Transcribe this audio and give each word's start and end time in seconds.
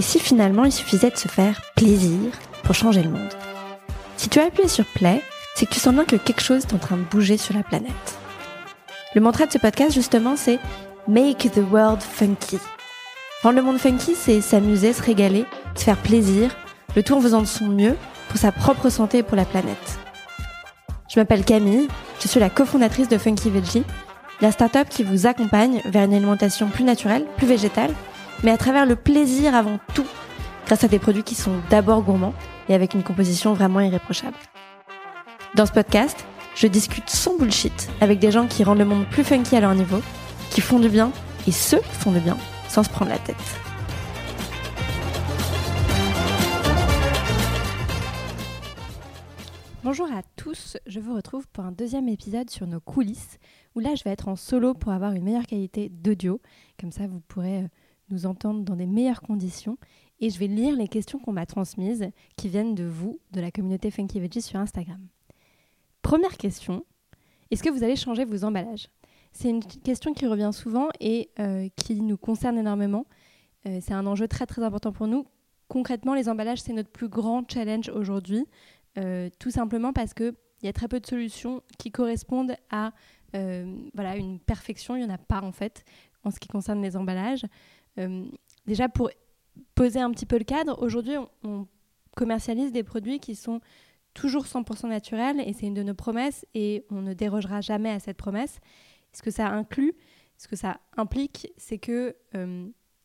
Et 0.00 0.02
si 0.02 0.18
finalement 0.18 0.64
il 0.64 0.72
suffisait 0.72 1.10
de 1.10 1.18
se 1.18 1.28
faire 1.28 1.60
plaisir 1.76 2.32
pour 2.62 2.74
changer 2.74 3.02
le 3.02 3.10
monde? 3.10 3.34
Si 4.16 4.30
tu 4.30 4.40
as 4.40 4.46
appuyé 4.46 4.66
sur 4.66 4.86
play, 4.86 5.22
c'est 5.54 5.66
que 5.66 5.74
tu 5.74 5.78
sens 5.78 5.92
bien 5.92 6.06
que 6.06 6.16
quelque 6.16 6.40
chose 6.40 6.62
est 6.62 6.72
en 6.72 6.78
train 6.78 6.96
de 6.96 7.02
bouger 7.02 7.36
sur 7.36 7.54
la 7.54 7.62
planète. 7.62 8.18
Le 9.14 9.20
mantra 9.20 9.44
de 9.44 9.52
ce 9.52 9.58
podcast 9.58 9.92
justement 9.92 10.36
c'est 10.36 10.58
Make 11.06 11.50
the 11.52 11.60
world 11.70 12.00
funky. 12.00 12.58
Rendre 13.42 13.56
le 13.56 13.62
monde 13.62 13.76
funky, 13.76 14.14
c'est 14.14 14.40
s'amuser, 14.40 14.94
se 14.94 15.02
régaler, 15.02 15.44
se 15.74 15.84
faire 15.84 15.98
plaisir, 15.98 16.56
le 16.96 17.02
tout 17.02 17.12
en 17.12 17.20
faisant 17.20 17.42
de 17.42 17.46
son 17.46 17.66
mieux 17.66 17.94
pour 18.30 18.38
sa 18.38 18.52
propre 18.52 18.88
santé 18.88 19.18
et 19.18 19.22
pour 19.22 19.36
la 19.36 19.44
planète. 19.44 19.98
Je 21.10 21.20
m'appelle 21.20 21.44
Camille, 21.44 21.88
je 22.22 22.26
suis 22.26 22.40
la 22.40 22.48
cofondatrice 22.48 23.08
de 23.08 23.18
Funky 23.18 23.50
Veggie, 23.50 23.84
la 24.40 24.50
start-up 24.50 24.88
qui 24.88 25.02
vous 25.02 25.26
accompagne 25.26 25.82
vers 25.84 26.04
une 26.04 26.14
alimentation 26.14 26.68
plus 26.68 26.84
naturelle, 26.84 27.26
plus 27.36 27.46
végétale, 27.46 27.92
mais 28.42 28.50
à 28.50 28.56
travers 28.56 28.86
le 28.86 28.96
plaisir 28.96 29.54
avant 29.54 29.78
tout, 29.94 30.06
grâce 30.66 30.84
à 30.84 30.88
des 30.88 30.98
produits 30.98 31.22
qui 31.22 31.34
sont 31.34 31.52
d'abord 31.68 32.02
gourmands 32.02 32.34
et 32.68 32.74
avec 32.74 32.94
une 32.94 33.02
composition 33.02 33.52
vraiment 33.52 33.80
irréprochable. 33.80 34.36
Dans 35.54 35.66
ce 35.66 35.72
podcast, 35.72 36.24
je 36.54 36.66
discute 36.66 37.10
sans 37.10 37.36
bullshit 37.36 37.88
avec 38.00 38.18
des 38.18 38.30
gens 38.30 38.46
qui 38.46 38.64
rendent 38.64 38.78
le 38.78 38.84
monde 38.84 39.06
plus 39.10 39.24
funky 39.24 39.56
à 39.56 39.60
leur 39.60 39.74
niveau, 39.74 40.00
qui 40.50 40.60
font 40.60 40.78
du 40.78 40.88
bien 40.88 41.12
et 41.46 41.50
qui 41.50 41.52
font 41.52 42.12
du 42.12 42.20
bien 42.20 42.36
sans 42.68 42.82
se 42.82 42.90
prendre 42.90 43.10
la 43.10 43.18
tête. 43.18 43.36
Bonjour 49.82 50.12
à 50.12 50.22
tous, 50.36 50.76
je 50.86 51.00
vous 51.00 51.14
retrouve 51.14 51.48
pour 51.48 51.64
un 51.64 51.72
deuxième 51.72 52.08
épisode 52.08 52.50
sur 52.50 52.66
nos 52.66 52.80
coulisses, 52.80 53.38
où 53.74 53.80
là 53.80 53.94
je 53.94 54.04
vais 54.04 54.10
être 54.10 54.28
en 54.28 54.36
solo 54.36 54.74
pour 54.74 54.92
avoir 54.92 55.12
une 55.12 55.24
meilleure 55.24 55.46
qualité 55.46 55.88
d'audio, 55.88 56.40
comme 56.78 56.92
ça 56.92 57.06
vous 57.06 57.20
pourrez 57.20 57.62
euh, 57.62 57.68
nous 58.10 58.26
entendre 58.26 58.62
dans 58.62 58.76
des 58.76 58.86
meilleures 58.86 59.22
conditions, 59.22 59.78
et 60.20 60.30
je 60.30 60.38
vais 60.38 60.46
lire 60.46 60.76
les 60.76 60.88
questions 60.88 61.18
qu'on 61.18 61.32
m'a 61.32 61.46
transmises, 61.46 62.10
qui 62.36 62.48
viennent 62.48 62.74
de 62.74 62.84
vous, 62.84 63.20
de 63.32 63.40
la 63.40 63.50
communauté 63.50 63.90
Funky 63.90 64.20
Veggie 64.20 64.42
sur 64.42 64.58
Instagram. 64.58 65.00
Première 66.02 66.36
question, 66.36 66.84
est-ce 67.50 67.62
que 67.62 67.70
vous 67.70 67.82
allez 67.82 67.96
changer 67.96 68.24
vos 68.24 68.44
emballages? 68.44 68.88
C'est 69.32 69.48
une 69.48 69.62
question 69.62 70.12
qui 70.12 70.26
revient 70.26 70.50
souvent 70.52 70.88
et 71.00 71.30
euh, 71.38 71.68
qui 71.76 72.00
nous 72.00 72.16
concerne 72.16 72.58
énormément. 72.58 73.06
Euh, 73.66 73.78
c'est 73.80 73.94
un 73.94 74.06
enjeu 74.06 74.28
très 74.28 74.46
très 74.46 74.62
important 74.62 74.92
pour 74.92 75.06
nous. 75.06 75.26
Concrètement, 75.68 76.14
les 76.14 76.28
emballages, 76.28 76.60
c'est 76.60 76.72
notre 76.72 76.90
plus 76.90 77.08
grand 77.08 77.48
challenge 77.48 77.88
aujourd'hui. 77.90 78.44
Euh, 78.98 79.30
tout 79.38 79.50
simplement 79.50 79.92
parce 79.92 80.14
qu'il 80.14 80.34
y 80.62 80.68
a 80.68 80.72
très 80.72 80.88
peu 80.88 80.98
de 80.98 81.06
solutions 81.06 81.62
qui 81.78 81.90
correspondent 81.90 82.56
à 82.70 82.92
voilà, 83.94 84.16
une 84.16 84.40
perfection. 84.40 84.96
Il 84.96 85.04
n'y 85.04 85.10
en 85.10 85.14
a 85.14 85.18
pas 85.18 85.40
en 85.40 85.52
fait 85.52 85.84
en 86.24 86.32
ce 86.32 86.40
qui 86.40 86.48
concerne 86.48 86.82
les 86.82 86.96
emballages. 86.96 87.44
Euh, 88.00 88.24
déjà 88.66 88.88
pour 88.88 89.10
poser 89.74 90.00
un 90.00 90.10
petit 90.10 90.26
peu 90.26 90.38
le 90.38 90.44
cadre, 90.44 90.82
aujourd'hui 90.82 91.14
on, 91.44 91.66
commercialise 92.16 92.72
des 92.72 92.82
produits 92.82 93.20
qui 93.20 93.36
sont 93.36 93.60
toujours 94.14 94.44
100% 94.44 94.88
naturels 94.88 95.40
et 95.46 95.52
c'est 95.52 95.66
une 95.66 95.74
de 95.74 95.84
nos 95.84 95.94
promesses 95.94 96.44
et 96.54 96.84
on 96.90 97.02
ne 97.02 97.14
dérogera 97.14 97.60
jamais 97.60 97.90
à 97.90 98.00
cette 98.00 98.16
promesse. 98.16 98.58
Ce 99.12 99.22
que 99.22 99.30
ça 99.30 99.48
inclut, 99.48 99.94
ce 100.36 100.48
que 100.48 100.56
ça 100.56 100.80
implique, 100.96 101.52
c'est 101.56 101.78
que 101.78 102.16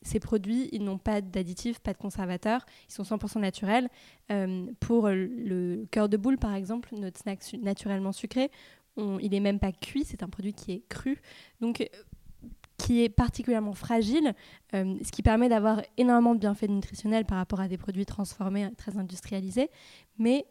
ces 0.05 0.19
produits, 0.19 0.69
ils 0.71 0.83
n'ont 0.83 0.99
pas 0.99 1.19
d'additifs, 1.19 1.79
pas 1.79 1.93
de 1.93 1.97
conservateurs, 1.97 2.65
ils 2.87 2.93
sont 2.93 3.03
100% 3.03 3.39
naturels. 3.39 3.89
Euh, 4.31 4.67
pour 4.79 5.09
le 5.09 5.85
cœur 5.91 6.07
de 6.07 6.15
boule, 6.15 6.37
par 6.37 6.53
exemple, 6.53 6.89
notre 6.95 7.19
snack 7.19 7.39
naturellement 7.61 8.11
sucré, 8.11 8.51
il 8.97 9.29
n'est 9.29 9.39
même 9.41 9.59
pas 9.59 9.73
cuit, 9.73 10.05
c'est 10.05 10.23
un 10.23 10.29
produit 10.29 10.53
qui 10.53 10.71
est 10.71 10.87
cru, 10.87 11.21
donc 11.59 11.81
euh, 11.81 11.85
qui 12.85 13.03
est 13.03 13.09
particulièrement 13.09 13.73
fragile, 13.73 14.35
euh, 14.75 14.95
ce 15.03 15.11
qui 15.11 15.23
permet 15.23 15.49
d'avoir 15.49 15.81
énormément 15.97 16.35
de 16.35 16.39
bienfaits 16.39 16.69
nutritionnels 16.69 17.25
par 17.25 17.39
rapport 17.39 17.59
à 17.59 17.67
des 17.67 17.79
produits 17.79 18.05
transformés, 18.05 18.69
très 18.77 18.95
industrialisés, 18.97 19.71
mais 20.19 20.45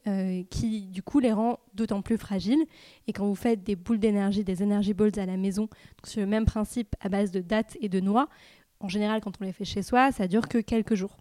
qui 0.50 0.82
du 0.82 1.02
coup 1.02 1.20
les 1.20 1.32
rend 1.32 1.60
d'autant 1.74 2.02
plus 2.02 2.18
fragiles. 2.18 2.64
Et 3.06 3.12
quand 3.12 3.24
vous 3.24 3.36
faites 3.36 3.62
des 3.62 3.76
boules 3.76 4.00
d'énergie, 4.00 4.42
des 4.42 4.62
energy 4.64 4.94
balls 4.94 5.16
à 5.16 5.26
la 5.26 5.36
maison, 5.36 5.68
sur 6.02 6.20
le 6.22 6.26
même 6.26 6.44
principe 6.44 6.96
à 7.00 7.08
base 7.08 7.30
de 7.30 7.40
dattes 7.40 7.76
et 7.80 7.88
de 7.88 8.00
noix, 8.00 8.28
en 8.80 8.88
général, 8.88 9.20
quand 9.20 9.40
on 9.40 9.44
les 9.44 9.52
fait 9.52 9.64
chez 9.64 9.82
soi, 9.82 10.10
ça 10.10 10.26
dure 10.26 10.48
que 10.48 10.58
quelques 10.58 10.96
jours. 10.96 11.16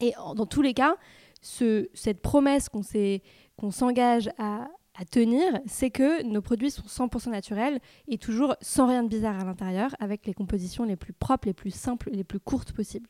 Et 0.00 0.14
dans 0.34 0.46
tous 0.46 0.62
les 0.62 0.72
cas, 0.72 0.96
cette 1.42 2.22
promesse 2.22 2.70
qu'on 2.70 3.70
s'engage 3.70 4.30
à, 4.38 4.68
tenir, 5.10 5.60
c'est 5.66 5.90
que 5.90 6.22
nos 6.22 6.42
produits 6.42 6.70
sont 6.70 6.82
100% 6.82 7.30
naturels 7.30 7.80
et 8.08 8.18
toujours 8.18 8.56
sans 8.60 8.86
rien 8.86 9.02
de 9.02 9.08
bizarre 9.08 9.40
à 9.40 9.44
l'intérieur, 9.44 9.94
avec 10.00 10.26
les 10.26 10.34
compositions 10.34 10.84
les 10.84 10.96
plus 10.96 11.12
propres, 11.12 11.46
les 11.46 11.54
plus 11.54 11.70
simples, 11.70 12.10
les 12.10 12.24
plus 12.24 12.40
courtes 12.40 12.72
possibles. 12.72 13.08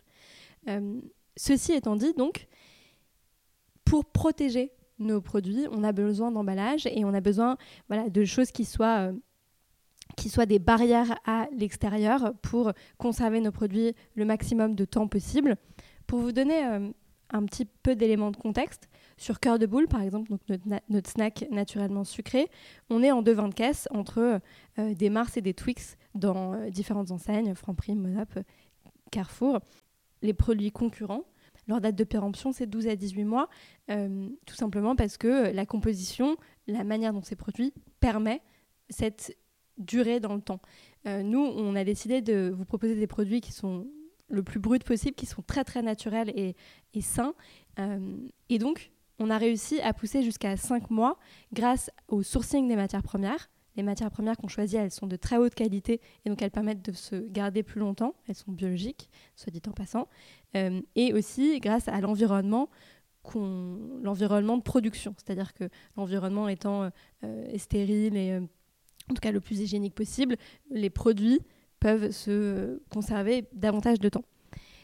Euh, 0.68 1.00
ceci 1.36 1.72
étant 1.72 1.96
dit, 1.96 2.12
donc, 2.14 2.46
pour 3.84 4.04
protéger 4.04 4.72
nos 4.98 5.20
produits, 5.20 5.66
on 5.72 5.82
a 5.82 5.92
besoin 5.92 6.30
d'emballage 6.30 6.86
et 6.86 7.04
on 7.04 7.14
a 7.14 7.20
besoin 7.20 7.56
voilà, 7.88 8.08
de 8.08 8.24
choses 8.24 8.52
qui 8.52 8.64
soient 8.64 9.08
euh, 9.08 9.12
qui 10.16 10.28
soient 10.28 10.46
des 10.46 10.58
barrières 10.58 11.18
à 11.24 11.48
l'extérieur 11.56 12.34
pour 12.42 12.72
conserver 12.98 13.40
nos 13.40 13.52
produits 13.52 13.94
le 14.14 14.24
maximum 14.24 14.74
de 14.74 14.84
temps 14.84 15.08
possible. 15.08 15.56
Pour 16.06 16.20
vous 16.20 16.32
donner 16.32 16.64
euh, 16.66 16.90
un 17.30 17.44
petit 17.44 17.64
peu 17.64 17.96
d'éléments 17.96 18.30
de 18.30 18.36
contexte, 18.36 18.88
sur 19.22 19.40
Cœur 19.40 19.58
de 19.58 19.66
Boule, 19.66 19.88
par 19.88 20.02
exemple, 20.02 20.32
notre, 20.88 21.10
snack 21.10 21.46
naturellement 21.50 22.04
sucré, 22.04 22.48
on 22.90 23.02
est 23.02 23.10
en 23.10 23.22
deux 23.22 23.34
de 23.34 23.54
caisse 23.54 23.88
entre 23.90 24.40
euh, 24.78 24.94
des 24.94 25.10
Mars 25.10 25.36
et 25.36 25.40
des 25.40 25.54
Twix 25.54 25.96
dans 26.14 26.54
euh, 26.54 26.70
différentes 26.70 27.10
enseignes, 27.10 27.54
Franprix, 27.54 27.94
Monop, 27.94 28.38
Carrefour. 29.10 29.60
Les 30.22 30.34
produits 30.34 30.70
concurrents, 30.70 31.24
leur 31.66 31.80
date 31.80 31.96
de 31.96 32.04
péremption, 32.04 32.52
c'est 32.52 32.66
12 32.66 32.88
à 32.88 32.96
18 32.96 33.24
mois, 33.24 33.48
tout 33.88 34.54
simplement 34.54 34.94
parce 34.94 35.16
que 35.16 35.52
la 35.52 35.66
composition, 35.66 36.36
la 36.68 36.84
manière 36.84 37.12
dont 37.12 37.22
c'est 37.22 37.34
produit, 37.34 37.72
permet 37.98 38.40
cette 38.88 39.36
durer 39.78 40.20
dans 40.20 40.34
le 40.34 40.40
temps. 40.40 40.60
Euh, 41.06 41.22
nous, 41.22 41.40
on 41.40 41.74
a 41.74 41.84
décidé 41.84 42.22
de 42.22 42.52
vous 42.56 42.64
proposer 42.64 42.94
des 42.94 43.06
produits 43.06 43.40
qui 43.40 43.52
sont 43.52 43.86
le 44.28 44.42
plus 44.42 44.60
bruts 44.60 44.78
possible, 44.78 45.14
qui 45.14 45.26
sont 45.26 45.42
très 45.42 45.64
très 45.64 45.82
naturels 45.82 46.32
et, 46.34 46.54
sains. 47.00 47.34
Euh, 47.78 48.16
et 48.48 48.58
donc, 48.58 48.91
on 49.18 49.30
a 49.30 49.38
réussi 49.38 49.80
à 49.80 49.92
pousser 49.92 50.22
jusqu'à 50.22 50.56
5 50.56 50.90
mois 50.90 51.18
grâce 51.52 51.90
au 52.08 52.22
sourcing 52.22 52.68
des 52.68 52.76
matières 52.76 53.02
premières. 53.02 53.50
Les 53.76 53.82
matières 53.82 54.10
premières 54.10 54.36
qu'on 54.36 54.48
choisit, 54.48 54.78
elles 54.78 54.90
sont 54.90 55.06
de 55.06 55.16
très 55.16 55.38
haute 55.38 55.54
qualité 55.54 56.00
et 56.24 56.28
donc 56.28 56.42
elles 56.42 56.50
permettent 56.50 56.84
de 56.84 56.92
se 56.92 57.16
garder 57.16 57.62
plus 57.62 57.80
longtemps. 57.80 58.14
Elles 58.28 58.34
sont 58.34 58.52
biologiques, 58.52 59.08
soit 59.34 59.50
dit 59.50 59.62
en 59.66 59.72
passant. 59.72 60.08
Euh, 60.56 60.82
et 60.94 61.14
aussi 61.14 61.58
grâce 61.60 61.88
à 61.88 62.00
l'environnement 62.00 62.68
l'environnement 64.02 64.56
de 64.56 64.64
production, 64.64 65.14
c'est-à-dire 65.16 65.54
que 65.54 65.68
l'environnement 65.96 66.48
étant 66.48 66.90
stérile 67.56 68.16
et 68.16 68.36
en 68.36 69.14
tout 69.14 69.20
cas 69.20 69.30
le 69.30 69.40
plus 69.40 69.60
hygiénique 69.60 69.94
possible, 69.94 70.36
les 70.70 70.90
produits 70.90 71.40
peuvent 71.80 72.10
se 72.10 72.80
conserver 72.90 73.48
davantage 73.52 73.98
de 73.98 74.08
temps. 74.08 74.24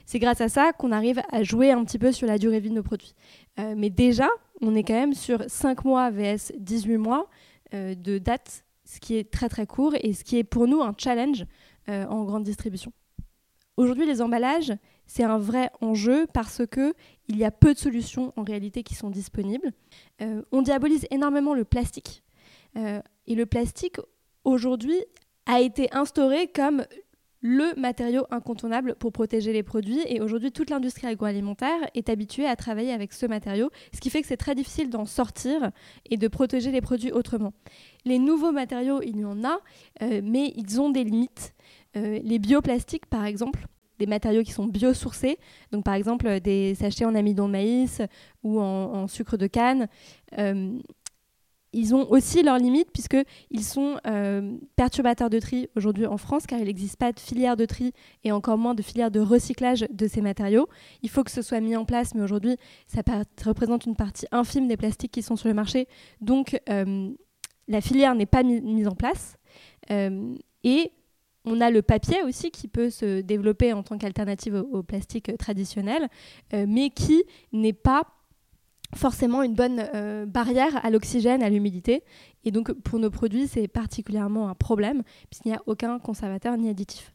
C'est 0.08 0.20
grâce 0.20 0.40
à 0.40 0.48
ça 0.48 0.72
qu'on 0.72 0.90
arrive 0.90 1.20
à 1.30 1.42
jouer 1.42 1.70
un 1.70 1.84
petit 1.84 1.98
peu 1.98 2.12
sur 2.12 2.26
la 2.26 2.38
durée 2.38 2.60
de 2.60 2.62
vie 2.62 2.70
de 2.70 2.74
nos 2.76 2.82
produits. 2.82 3.12
Euh, 3.60 3.74
mais 3.76 3.90
déjà, 3.90 4.26
on 4.62 4.74
est 4.74 4.82
quand 4.82 4.94
même 4.94 5.12
sur 5.12 5.44
5 5.46 5.84
mois 5.84 6.10
vs 6.10 6.52
18 6.58 6.96
mois 6.96 7.28
euh, 7.74 7.94
de 7.94 8.16
date, 8.16 8.64
ce 8.86 9.00
qui 9.00 9.18
est 9.18 9.30
très 9.30 9.50
très 9.50 9.66
court 9.66 9.92
et 10.00 10.14
ce 10.14 10.24
qui 10.24 10.38
est 10.38 10.44
pour 10.44 10.66
nous 10.66 10.80
un 10.80 10.94
challenge 10.96 11.44
euh, 11.90 12.06
en 12.06 12.24
grande 12.24 12.44
distribution. 12.44 12.90
Aujourd'hui, 13.76 14.06
les 14.06 14.22
emballages, 14.22 14.72
c'est 15.06 15.24
un 15.24 15.36
vrai 15.36 15.70
enjeu 15.82 16.26
parce 16.32 16.62
que 16.66 16.94
il 17.28 17.36
y 17.36 17.44
a 17.44 17.50
peu 17.50 17.74
de 17.74 17.78
solutions 17.78 18.32
en 18.36 18.44
réalité 18.44 18.82
qui 18.82 18.94
sont 18.94 19.10
disponibles. 19.10 19.72
on 20.52 20.62
diabolise 20.62 21.06
énormément 21.10 21.52
le 21.52 21.66
plastique. 21.66 22.22
et 22.74 23.34
le 23.34 23.44
plastique, 23.44 23.96
aujourd'hui 24.44 24.96
a 25.44 25.60
été 25.60 25.94
instauré 25.94 26.48
comme 26.48 26.86
le 27.40 27.78
matériau 27.78 28.26
incontournable 28.30 28.94
pour 28.96 29.12
protéger 29.12 29.52
les 29.52 29.62
produits. 29.62 30.00
Et 30.06 30.20
aujourd'hui, 30.20 30.52
toute 30.52 30.70
l'industrie 30.70 31.06
agroalimentaire 31.06 31.88
est 31.94 32.08
habituée 32.08 32.46
à 32.46 32.56
travailler 32.56 32.92
avec 32.92 33.12
ce 33.12 33.26
matériau, 33.26 33.70
ce 33.94 34.00
qui 34.00 34.10
fait 34.10 34.22
que 34.22 34.28
c'est 34.28 34.36
très 34.36 34.54
difficile 34.54 34.90
d'en 34.90 35.04
sortir 35.04 35.70
et 36.10 36.16
de 36.16 36.28
protéger 36.28 36.70
les 36.70 36.80
produits 36.80 37.12
autrement. 37.12 37.52
Les 38.04 38.18
nouveaux 38.18 38.52
matériaux, 38.52 39.00
il 39.02 39.18
y 39.18 39.24
en 39.24 39.44
a, 39.44 39.60
euh, 40.02 40.20
mais 40.22 40.52
ils 40.56 40.80
ont 40.80 40.90
des 40.90 41.04
limites. 41.04 41.54
Euh, 41.96 42.18
les 42.22 42.38
bioplastiques, 42.38 43.06
par 43.06 43.24
exemple, 43.24 43.66
des 43.98 44.06
matériaux 44.06 44.42
qui 44.42 44.52
sont 44.52 44.66
biosourcés, 44.66 45.38
donc 45.72 45.84
par 45.84 45.94
exemple 45.94 46.40
des 46.40 46.74
sachets 46.74 47.04
en 47.04 47.14
amidon 47.14 47.46
de 47.46 47.52
maïs 47.52 48.02
ou 48.42 48.60
en, 48.60 49.08
sucre 49.08 49.36
de 49.36 49.46
canne, 49.46 49.88
euh, 50.38 50.78
ils 51.72 51.94
ont 51.94 52.10
aussi 52.10 52.42
leurs 52.42 52.58
limites 52.58 52.90
puisqu'ils 52.92 53.64
sont 53.64 53.98
euh, 54.06 54.56
perturbateurs 54.76 55.30
de 55.30 55.38
tri 55.38 55.68
aujourd'hui 55.76 56.06
en 56.06 56.16
France 56.16 56.46
car 56.46 56.58
il 56.58 56.64
n'existe 56.64 56.96
pas 56.96 57.12
de 57.12 57.20
filière 57.20 57.56
de 57.56 57.66
tri 57.66 57.92
et 58.24 58.32
encore 58.32 58.56
moins 58.56 58.74
de 58.74 58.82
filière 58.82 59.10
de 59.10 59.20
recyclage 59.20 59.86
de 59.90 60.06
ces 60.06 60.20
matériaux. 60.20 60.66
Il 61.02 61.10
faut 61.10 61.24
que 61.24 61.30
ce 61.30 61.42
soit 61.42 61.60
mis 61.60 61.76
en 61.76 61.84
place, 61.84 62.14
mais 62.14 62.22
aujourd'hui, 62.22 62.56
ça 62.86 63.02
représente 63.44 63.86
une 63.86 63.96
partie 63.96 64.26
infime 64.32 64.66
des 64.66 64.76
plastiques 64.76 65.12
qui 65.12 65.22
sont 65.22 65.36
sur 65.36 65.48
le 65.48 65.54
marché. 65.54 65.88
Donc, 66.20 66.58
euh, 66.70 67.10
la 67.68 67.80
filière 67.80 68.14
n'est 68.14 68.26
pas 68.26 68.42
mise 68.42 68.88
en 68.88 68.94
place. 68.94 69.36
Euh, 69.90 70.34
et 70.64 70.92
On 71.44 71.60
a 71.60 71.70
le 71.70 71.82
papier 71.82 72.22
aussi 72.24 72.50
qui 72.50 72.68
peut 72.68 72.90
se 72.90 73.20
développer 73.20 73.72
en 73.72 73.82
tant 73.82 73.96
qu'alternative 73.96 74.54
au, 74.70 74.82
plastique 74.82 75.36
traditionnel, 75.38 76.08
mais 76.52 76.90
qui 76.90 77.24
n'est 77.52 77.72
pas 77.72 78.02
forcément 78.94 79.42
une 79.42 79.54
bonne 79.54 80.26
barrière 80.26 80.84
à 80.84 80.90
l'oxygène, 80.90 81.42
à 81.42 81.50
l'humidité. 81.50 82.02
Et 82.44 82.50
donc 82.50 82.72
pour 82.72 82.98
nos 82.98 83.10
produits, 83.10 83.46
c'est 83.46 83.68
particulièrement 83.68 84.48
un 84.48 84.54
problème 84.54 85.02
puisqu'il 85.30 85.48
n'y 85.48 85.54
a 85.54 85.62
aucun 85.66 85.98
conservateur 85.98 86.56
ni 86.56 86.68
additif. 86.68 87.12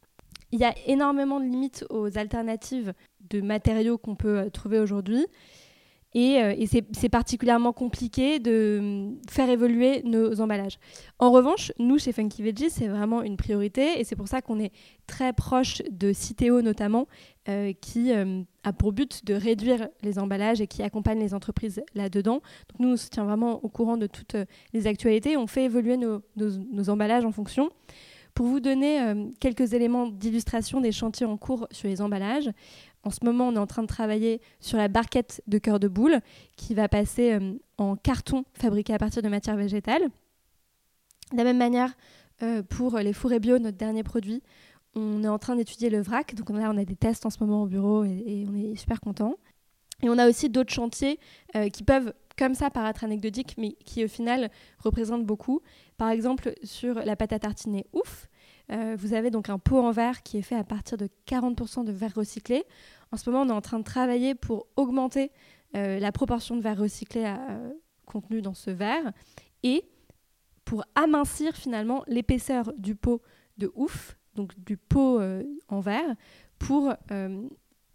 Il 0.53 0.59
y 0.59 0.65
a 0.65 0.75
énormément 0.85 1.39
de 1.39 1.45
limites 1.45 1.83
aux 1.89 2.15
alternatives 2.15 2.93
de 3.29 3.41
matériaux 3.41 3.97
qu'on 3.97 4.15
peut 4.15 4.37
euh, 4.37 4.49
trouver 4.51 4.79
aujourd'hui. 4.79 5.25
Et, 6.13 6.41
euh, 6.41 6.65
c'est 6.91 7.09
particulièrement 7.09 7.73
compliqué 7.73 8.39
de 8.39 8.79
mm, 8.81 9.17
faire 9.29 9.49
évoluer 9.49 10.01
nos 10.03 10.39
emballages. 10.41 10.77
En 11.19 11.31
revanche, 11.31 11.71
nous, 11.79 11.97
chez 11.97 12.11
Funky 12.11 12.43
Veggie, 12.43 12.69
c'est 12.69 12.87
vraiment 12.87 13.21
une 13.21 13.37
priorité 13.37 13.99
et 13.99 14.03
c'est 14.03 14.15
pour 14.15 14.27
ça 14.27 14.41
qu'on 14.41 14.59
est 14.59 14.71
très 15.07 15.33
proche 15.33 15.81
de 15.91 16.13
Citeo 16.13 16.61
notamment, 16.61 17.07
euh, 17.49 17.73
qui 17.81 18.11
a 18.11 18.73
pour 18.73 18.93
but 18.93 19.25
de 19.25 19.33
réduire 19.33 19.89
les 20.01 20.19
emballages 20.19 20.61
et 20.61 20.67
qui 20.67 20.83
accompagne 20.83 21.19
les 21.19 21.33
entreprises 21.33 21.81
là-dedans. 21.95 22.41
Donc 22.69 22.79
nous, 22.79 22.89
on 22.89 22.97
se 22.97 23.09
tient 23.09 23.25
vraiment 23.25 23.63
au 23.63 23.69
courant 23.69 23.97
de 23.97 24.07
toutes 24.07 24.35
les 24.73 24.87
actualités. 24.87 25.35
On 25.35 25.47
fait 25.47 25.65
évoluer 25.65 25.97
nos, 25.97 26.89
emballages 26.89 27.25
en 27.25 27.31
fonction. 27.31 27.69
Pour 28.33 28.47
vous 28.47 28.59
donner 28.59 28.99
euh, 29.01 29.27
quelques 29.39 29.73
éléments 29.73 30.07
d'illustration 30.07 30.81
des 30.81 30.91
chantiers 30.91 31.25
en 31.25 31.37
cours 31.37 31.67
sur 31.69 31.87
les 31.87 32.01
emballages, 32.01 32.49
en 33.03 33.09
ce 33.09 33.19
moment, 33.23 33.49
on 33.49 33.55
est 33.55 33.59
en 33.59 33.67
train 33.67 33.81
de 33.81 33.87
travailler 33.87 34.41
sur 34.59 34.77
la 34.77 34.87
barquette 34.87 35.41
de 35.47 35.57
cœur 35.57 35.79
de 35.79 35.87
boule 35.87 36.19
qui 36.55 36.73
va 36.73 36.87
passer 36.87 37.33
euh, 37.33 37.53
en 37.77 37.95
carton 37.95 38.45
fabriqué 38.53 38.93
à 38.93 38.97
partir 38.97 39.21
de 39.21 39.29
matière 39.29 39.55
végétale. 39.55 40.03
De 41.31 41.37
la 41.37 41.43
même 41.43 41.57
manière, 41.57 41.93
euh, 42.41 42.63
pour 42.63 42.97
les 42.97 43.13
fourrés 43.13 43.39
bio, 43.39 43.59
notre 43.59 43.77
dernier 43.77 44.03
produit, 44.03 44.41
on 44.95 45.23
est 45.23 45.27
en 45.27 45.39
train 45.39 45.55
d'étudier 45.55 45.89
le 45.89 46.01
vrac. 46.01 46.33
Donc 46.35 46.49
là, 46.49 46.71
on 46.73 46.77
a 46.77 46.85
des 46.85 46.95
tests 46.95 47.25
en 47.25 47.29
ce 47.29 47.37
moment 47.41 47.63
au 47.63 47.67
bureau 47.67 48.03
et, 48.05 48.45
on 48.47 48.55
est 48.55 48.75
super 48.75 49.01
content. 49.01 49.35
Et 50.01 50.09
on 50.09 50.17
a 50.17 50.27
aussi 50.27 50.49
d'autres 50.49 50.73
chantiers 50.73 51.17
qui 51.71 51.83
peuvent 51.83 52.13
comme 52.37 52.55
ça 52.55 52.69
paraître 52.69 53.03
anecdotique, 53.03 53.55
mais 53.57 53.73
qui 53.85 54.03
au 54.03 54.07
final 54.07 54.49
représente 54.79 55.25
beaucoup. 55.25 55.61
Par 55.97 56.09
exemple, 56.09 56.53
sur 56.63 56.95
la 56.95 57.15
pâte 57.15 57.33
à 57.33 57.39
tartiner 57.39 57.85
ouf, 57.93 58.27
euh, 58.71 58.95
vous 58.97 59.13
avez 59.13 59.29
donc 59.29 59.49
un 59.49 59.59
pot 59.59 59.79
en 59.79 59.91
verre 59.91 60.23
qui 60.23 60.37
est 60.37 60.41
fait 60.41 60.55
à 60.55 60.63
partir 60.63 60.97
de 60.97 61.09
40% 61.27 61.83
de 61.83 61.91
verre 61.91 62.13
recyclé. 62.15 62.63
En 63.13 63.17
ce 63.17 63.29
moment, 63.29 63.43
on 63.43 63.49
est 63.49 63.57
en 63.57 63.61
train 63.61 63.77
de 63.77 63.83
travailler 63.83 64.33
pour 64.33 64.65
augmenter 64.75 65.31
euh, 65.75 65.99
la 65.99 66.11
proportion 66.11 66.57
de 66.57 66.61
verre 66.61 66.79
recyclé 66.79 67.23
euh, 67.25 67.71
contenu 68.05 68.41
dans 68.41 68.55
ce 68.55 68.71
verre 68.71 69.13
et 69.61 69.85
pour 70.65 70.83
amincir 70.95 71.55
finalement 71.55 72.03
l'épaisseur 72.07 72.73
du 72.77 72.95
pot 72.95 73.21
de 73.57 73.71
ouf, 73.75 74.17
donc 74.33 74.59
du 74.59 74.77
pot 74.77 75.21
en 75.67 75.79
verre, 75.79 76.15
pour 76.57 76.93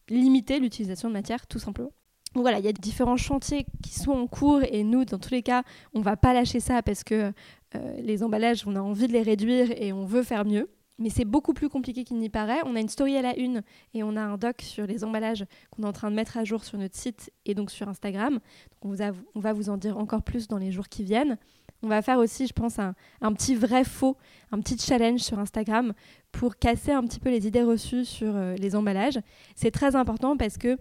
limiter 0.08 0.60
l'utilisation 0.60 1.08
de 1.08 1.14
matière 1.14 1.46
tout 1.46 1.58
simplement. 1.58 1.92
Donc 2.34 2.42
voilà, 2.42 2.58
il 2.58 2.64
y 2.64 2.68
a 2.68 2.72
différents 2.72 3.16
chantiers 3.16 3.66
qui 3.82 3.94
sont 3.94 4.12
en 4.12 4.26
cours 4.26 4.60
et 4.62 4.84
nous, 4.84 5.04
dans 5.04 5.18
tous 5.18 5.30
les 5.30 5.42
cas, 5.42 5.62
on 5.94 6.00
ne 6.00 6.04
va 6.04 6.16
pas 6.16 6.34
lâcher 6.34 6.60
ça 6.60 6.82
parce 6.82 7.02
que 7.02 7.32
euh, 7.74 8.00
les 8.00 8.22
emballages, 8.22 8.66
on 8.66 8.76
a 8.76 8.80
envie 8.80 9.08
de 9.08 9.12
les 9.12 9.22
réduire 9.22 9.70
et 9.76 9.92
on 9.92 10.04
veut 10.04 10.22
faire 10.22 10.44
mieux. 10.44 10.68
Mais 10.98 11.10
c'est 11.10 11.24
beaucoup 11.24 11.52
plus 11.52 11.68
compliqué 11.68 12.04
qu'il 12.04 12.18
n'y 12.18 12.28
paraît. 12.28 12.58
On 12.64 12.74
a 12.74 12.80
une 12.80 12.88
story 12.88 13.16
à 13.16 13.22
la 13.22 13.38
une 13.38 13.62
et 13.94 14.02
on 14.02 14.16
a 14.16 14.20
un 14.20 14.36
doc 14.36 14.62
sur 14.62 14.86
les 14.86 15.04
emballages 15.04 15.44
qu'on 15.70 15.84
est 15.84 15.86
en 15.86 15.92
train 15.92 16.10
de 16.10 16.16
mettre 16.16 16.36
à 16.36 16.44
jour 16.44 16.64
sur 16.64 16.76
notre 16.78 16.96
site 16.96 17.32
et 17.46 17.54
donc 17.54 17.70
sur 17.70 17.88
Instagram. 17.88 18.40
Donc 18.82 18.98
on, 19.34 19.40
va 19.40 19.52
vous 19.52 19.70
en 19.70 19.76
dire 19.76 19.96
encore 19.96 20.22
plus 20.22 20.48
dans 20.48 20.58
les 20.58 20.72
jours 20.72 20.88
qui 20.88 21.04
viennent. 21.04 21.38
On 21.82 21.88
va 21.88 22.02
faire 22.02 22.18
aussi, 22.18 22.48
je 22.48 22.52
pense, 22.52 22.80
un, 22.80 22.94
petit 23.32 23.54
vrai 23.54 23.84
faux, 23.84 24.16
un 24.50 24.60
petit 24.60 24.76
challenge 24.76 25.20
sur 25.20 25.38
Instagram 25.38 25.92
pour 26.32 26.56
casser 26.56 26.90
un 26.90 27.04
petit 27.04 27.20
peu 27.20 27.30
les 27.30 27.46
idées 27.46 27.62
reçues 27.62 28.04
sur 28.04 28.34
euh, 28.34 28.54
les 28.56 28.74
emballages. 28.74 29.20
C'est 29.54 29.70
très 29.70 29.94
important 29.94 30.36
parce 30.36 30.58
que 30.58 30.76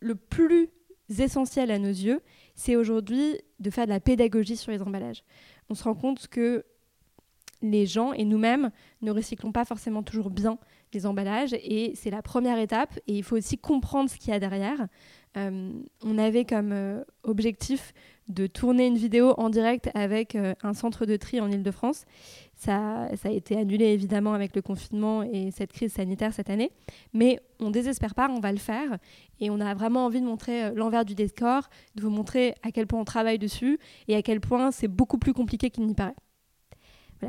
le 0.00 0.14
plus 0.14 0.68
essentiel 1.18 1.70
à 1.70 1.78
nos 1.78 1.88
yeux, 1.88 2.20
c'est 2.54 2.76
aujourd'hui 2.76 3.38
de 3.60 3.70
faire 3.70 3.86
de 3.86 3.90
la 3.90 4.00
pédagogie 4.00 4.56
sur 4.56 4.72
les 4.72 4.82
emballages. 4.82 5.24
On 5.70 5.74
se 5.74 5.84
rend 5.84 5.94
compte 5.94 6.28
que 6.28 6.64
les 7.62 7.86
gens 7.86 8.12
et 8.12 8.24
nous-mêmes 8.24 8.70
ne 9.02 9.10
recyclons 9.10 9.52
pas 9.52 9.64
forcément 9.64 10.02
toujours 10.02 10.30
bien 10.30 10.58
les 10.92 11.06
emballages 11.06 11.54
et 11.54 11.92
c'est 11.94 12.10
la 12.10 12.22
première 12.22 12.58
étape 12.58 12.98
et 13.06 13.18
il 13.18 13.22
faut 13.22 13.36
aussi 13.36 13.58
comprendre 13.58 14.08
ce 14.10 14.16
qu'il 14.16 14.30
y 14.30 14.32
a 14.32 14.40
derrière. 14.40 14.86
Euh, 15.36 15.70
on 16.02 16.16
avait 16.16 16.46
comme 16.46 16.72
euh, 16.72 17.04
objectif 17.22 17.92
de 18.28 18.46
tourner 18.46 18.86
une 18.86 18.96
vidéo 18.96 19.34
en 19.36 19.50
direct 19.50 19.90
avec 19.94 20.34
euh, 20.34 20.54
un 20.62 20.72
centre 20.72 21.04
de 21.04 21.16
tri 21.16 21.40
en 21.40 21.50
Ile-de-France. 21.50 22.06
Ça, 22.54 23.08
ça, 23.16 23.28
a 23.28 23.32
été 23.32 23.56
annulé 23.56 23.86
évidemment 23.86 24.32
avec 24.32 24.56
le 24.56 24.62
confinement 24.62 25.22
et 25.22 25.50
cette 25.50 25.72
crise 25.72 25.92
sanitaire 25.92 26.32
cette 26.32 26.48
année, 26.48 26.72
mais 27.12 27.38
on 27.60 27.70
désespère 27.70 28.14
pas, 28.14 28.30
on 28.30 28.40
va 28.40 28.50
le 28.50 28.58
faire 28.58 28.96
et 29.40 29.50
on 29.50 29.60
a 29.60 29.74
vraiment 29.74 30.06
envie 30.06 30.22
de 30.22 30.26
montrer 30.26 30.74
l'envers 30.74 31.04
du 31.04 31.14
décor, 31.14 31.68
de 31.96 32.02
vous 32.02 32.10
montrer 32.10 32.54
à 32.62 32.70
quel 32.70 32.86
point 32.86 32.98
on 32.98 33.04
travaille 33.04 33.38
dessus 33.38 33.78
et 34.08 34.16
à 34.16 34.22
quel 34.22 34.40
point 34.40 34.70
c'est 34.70 34.88
beaucoup 34.88 35.18
plus 35.18 35.34
compliqué 35.34 35.68
qu'il 35.68 35.84
n'y 35.84 35.94
paraît. 35.94 36.14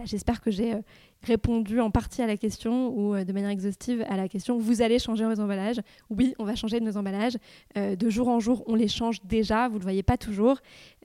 J'espère 0.04 0.42
que 0.42 0.52
j'ai 0.52 0.76
répondu 1.24 1.80
en 1.80 1.92
partie 1.92 2.22
à 2.22 2.28
la 2.28 2.38
question 2.38 2.90
ou 2.90 3.16
euh, 3.16 3.24
de 3.24 3.34
manière 3.34 3.50
exhaustive 3.50 4.06
à 4.08 4.18
la 4.18 4.28
question 4.28 4.58
vous 4.58 4.82
allez 4.82 5.00
changer 5.00 5.26
vos 5.26 5.40
emballages 5.40 5.82
Oui, 6.10 6.34
on 6.40 6.46
va 6.46 6.56
changer 6.56 6.80
nos 6.80 6.98
emballages. 6.98 7.38
Euh, 7.78 7.96
de 7.96 8.10
jour 8.10 8.28
en 8.28 8.40
jour, 8.40 8.64
on 8.68 8.76
les 8.76 8.88
change 8.88 9.22
déjà, 9.24 9.68
vous 9.68 9.76
ne 9.76 9.80
le 9.80 9.84
voyez 9.84 10.04
pas 10.04 10.18
toujours, 10.18 10.58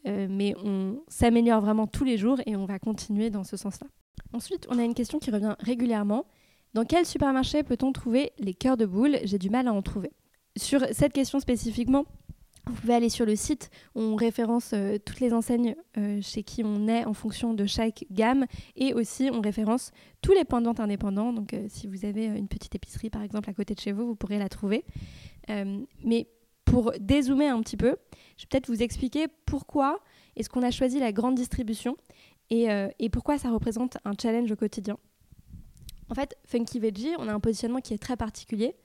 euh, 0.07 0.27
mais 0.29 0.55
on 0.63 1.01
s'améliore 1.09 1.61
vraiment 1.61 1.87
tous 1.87 2.05
les 2.05 2.19
jours 2.19 2.41
et 2.47 2.57
on 2.57 2.67
va 2.67 2.79
continuer 2.79 3.31
dans 3.31 3.45
ce 3.45 3.57
sens-là. 3.57 3.87
Ensuite, 4.33 4.67
on 4.71 4.79
a 4.79 4.85
une 4.85 4.95
question 4.95 5.19
qui 5.19 5.31
revient 5.31 5.55
régulièrement. 5.61 6.27
Dans 6.75 6.85
quel 6.85 7.05
supermarché 7.05 7.63
peut-on 7.63 7.93
trouver 7.93 8.33
les 8.39 8.55
cœurs 8.55 8.77
de 8.77 8.87
boule? 8.87 9.19
J'ai 9.25 9.39
du 9.39 9.51
mal 9.51 9.69
à 9.69 9.73
en 9.73 9.83
trouver. 9.83 10.11
Sur 10.57 10.85
cette 10.93 11.13
question 11.13 11.41
spécifiquement, 11.41 12.05
vous 12.67 12.75
pouvez 12.75 12.95
aller 12.95 13.09
sur 13.09 13.27
le 13.27 13.35
site, 13.35 13.71
on 13.95 14.15
référence 14.15 14.71
euh, 14.73 14.97
toutes 15.05 15.21
les 15.21 15.33
enseignes 15.33 15.75
euh, 15.99 16.21
chez 16.23 16.45
qui 16.45 16.63
on 16.65 16.87
est 16.87 17.05
en 17.05 17.13
fonction 17.13 17.55
de 17.55 17.67
chaque 17.67 18.05
gamme 18.11 18.47
et 18.77 18.95
aussi 18.95 19.31
on 19.33 19.41
référence 19.41 19.91
tous 20.21 20.33
les 20.33 20.45
points 20.45 20.61
de 20.61 20.67
vente 20.67 20.79
indépendants. 20.79 21.33
Donc 21.33 21.55
euh, 21.55 21.67
si 21.69 21.89
vous 21.89 22.05
avez 22.05 22.27
une 22.27 22.47
petite 22.47 22.75
épicerie 22.75 23.11
par 23.11 23.23
exemple 23.23 23.51
à 23.51 23.53
côté 23.53 23.75
de 23.75 23.81
chez 23.81 23.91
vous, 23.91 24.07
vous 24.07 24.15
pourrez 24.15 24.39
la 24.39 24.49
trouver. 24.49 24.85
mais 26.05 26.29
pour 26.65 26.93
dézoomer 27.01 27.49
un 27.49 27.61
petit 27.61 27.77
peu, 27.77 27.97
je 28.37 28.45
vais 28.45 28.49
peut-être 28.49 28.69
vous 28.69 28.83
expliquer 28.83 29.27
pourquoi 29.45 30.01
est-ce 30.37 30.49
qu'on 30.49 30.63
a 30.63 30.71
choisi 30.71 31.01
la 31.01 31.13
grande 31.13 31.35
distribution 31.35 31.97
et, 32.49 32.69
et 32.99 33.11
pourquoi 33.11 33.37
ça 33.37 33.51
représente 33.51 33.99
un 34.05 34.13
challenge 34.21 34.51
au 34.53 34.57
quotidien. 34.57 34.97
En 36.09 36.15
fait, 36.15 36.37
Funky 36.45 36.79
Veggie, 36.79 37.15
on 37.19 37.29
a 37.29 37.33
un 37.33 37.41
positionnement 37.41 37.81
qui 37.81 37.93
est 37.93 37.99
très 37.99 38.17
particulier 38.17 38.77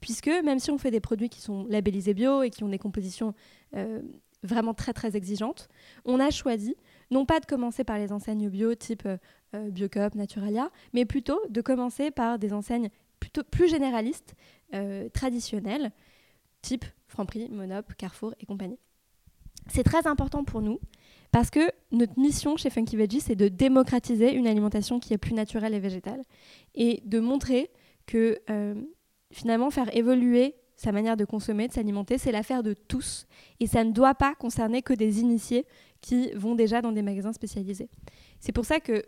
puisque 0.00 0.30
même 0.44 0.58
si 0.58 0.70
on 0.70 0.78
fait 0.78 0.90
des 0.90 1.00
produits 1.00 1.28
qui 1.28 1.40
sont 1.40 1.66
labellisés 1.68 2.14
bio 2.14 2.42
et 2.42 2.50
qui 2.50 2.64
ont 2.64 2.68
des 2.68 2.78
compositions 2.78 3.34
euh, 3.74 4.02
vraiment 4.42 4.74
très 4.74 4.92
très 4.92 5.16
exigeantes, 5.16 5.68
on 6.04 6.20
a 6.20 6.30
choisi 6.30 6.76
non 7.10 7.24
pas 7.24 7.40
de 7.40 7.46
commencer 7.46 7.84
par 7.84 7.98
les 7.98 8.12
enseignes 8.12 8.48
bio 8.48 8.74
type 8.74 9.06
euh, 9.06 9.16
euh 9.54 9.70
Biocup, 9.70 10.14
Naturalia, 10.14 10.70
mais 10.92 11.04
plutôt 11.04 11.40
de 11.48 11.60
commencer 11.60 12.10
par 12.10 12.38
des 12.38 12.52
enseignes 12.52 12.90
plutôt 13.20 13.42
plus 13.44 13.68
généralistes, 13.68 14.34
euh, 14.74 15.08
traditionnelles, 15.08 15.92
type 16.62 16.84
Franprix, 17.06 17.48
Monop, 17.50 17.94
Carrefour 17.94 18.34
et 18.40 18.46
compagnie. 18.46 18.78
C'est 19.68 19.82
très 19.82 20.06
important 20.06 20.44
pour 20.44 20.60
nous 20.60 20.80
parce 21.32 21.50
que 21.50 21.70
notre 21.90 22.18
mission 22.18 22.56
chez 22.56 22.70
Funky 22.70 22.96
Veggie, 22.96 23.20
c'est 23.20 23.34
de 23.34 23.48
démocratiser 23.48 24.32
une 24.32 24.46
alimentation 24.46 25.00
qui 25.00 25.12
est 25.12 25.18
plus 25.18 25.34
naturelle 25.34 25.74
et 25.74 25.80
végétale 25.80 26.22
et 26.74 27.02
de 27.04 27.18
montrer 27.18 27.70
que 28.06 28.40
finalement, 29.30 29.70
faire 29.70 29.94
évoluer 29.96 30.54
sa 30.76 30.92
manière 30.92 31.16
de 31.16 31.24
consommer, 31.24 31.68
de 31.68 31.72
s'alimenter, 31.72 32.18
c'est 32.18 32.32
l'affaire 32.32 32.62
de 32.62 32.74
tous. 32.74 33.26
Et 33.60 33.66
ça 33.66 33.82
ne 33.82 33.92
doit 33.92 34.14
pas 34.14 34.34
concerner 34.34 34.82
que 34.82 34.92
des 34.92 35.20
initiés 35.20 35.64
qui 36.00 36.30
vont 36.32 36.54
déjà 36.54 36.82
dans 36.82 36.92
des 36.92 37.02
magasins 37.02 37.32
spécialisés. 37.32 37.88
C'est 38.40 38.52
pour 38.52 38.66
ça 38.66 38.78
que, 38.78 39.02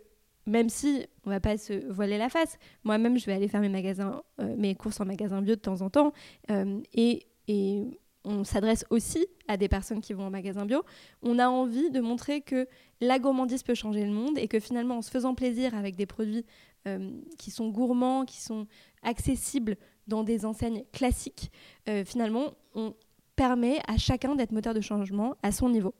même 0.47 0.69
si 0.69 1.05
on 1.25 1.29
va 1.29 1.39
pas 1.39 1.57
se 1.57 1.91
voiler 1.91 2.17
la 2.17 2.29
face, 2.29 2.57
moi-même, 2.83 3.19
je 3.19 3.25
vais 3.25 3.33
aller 3.33 3.47
faire 3.47 3.61
mes, 3.61 3.93
euh, 4.39 4.73
courses 4.73 4.99
en 4.99 5.05
magasin 5.05 5.41
bio 5.41 5.55
de 5.55 5.61
temps 5.61 5.81
en 5.81 5.91
temps. 5.91 6.11
Euh, 6.49 6.79
et, 6.93 7.27
et 7.47 7.83
on 8.25 8.43
s'adresse 8.43 8.85
aussi 8.89 9.27
à 9.47 9.55
des 9.55 9.67
personnes 9.67 10.01
qui 10.01 10.13
vont 10.13 10.25
en 10.25 10.29
magasin 10.29 10.65
bio. 10.65 10.83
On 11.21 11.39
a 11.39 11.47
envie 11.47 11.89
de 11.91 12.01
montrer 12.01 12.41
que 12.41 12.67
la 12.99 13.19
gourmandise 13.19 13.63
peut 13.63 13.75
changer 13.75 14.05
le 14.05 14.11
monde 14.11 14.37
et 14.37 14.47
que 14.47 14.59
finalement, 14.59 14.97
en 14.97 15.01
se 15.01 15.11
faisant 15.11 15.35
plaisir 15.35 15.75
avec 15.75 15.95
des 15.95 16.05
produits 16.05 16.45
euh, 16.87 17.11
qui 17.37 17.51
sont 17.51 17.69
gourmands, 17.69 18.25
qui 18.25 18.41
sont 18.41 18.67
accessibles 19.03 19.77
dans 20.09 20.23
des 20.23 20.45
enseignes 20.45 20.83
classiques, 20.91 21.51
euh, 21.87 22.03
finalement, 22.03 22.51
on 22.75 22.93
permet 23.35 23.79
à 23.87 23.97
chacun 23.97 24.35
d'être 24.35 24.51
moteur 24.51 24.73
de 24.73 24.81
changement 24.81 25.35
à 25.43 25.53
son 25.53 25.69
niveau. 25.69 25.93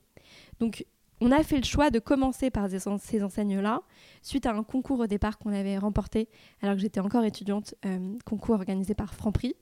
Donc, 0.58 0.84
on 1.22 1.32
a 1.32 1.42
fait 1.42 1.58
le 1.58 1.64
choix 1.64 1.90
de 1.90 1.98
commencer 1.98 2.50
par 2.50 2.68
ces 2.70 3.22
enseignes-là, 3.22 3.82
suite 4.22 4.46
à 4.46 4.52
un 4.52 4.62
concours 4.62 5.00
au 5.00 5.06
départ 5.06 5.38
qu'on 5.38 5.52
avait 5.52 5.76
remporté 5.76 6.28
alors 6.62 6.74
que 6.76 6.80
j'étais 6.80 7.00
encore 7.00 7.24
étudiante, 7.24 7.74
euh, 7.84 8.16
concours 8.24 8.54
organisé 8.54 8.94
par 8.94 9.14
Franprix. 9.14 9.54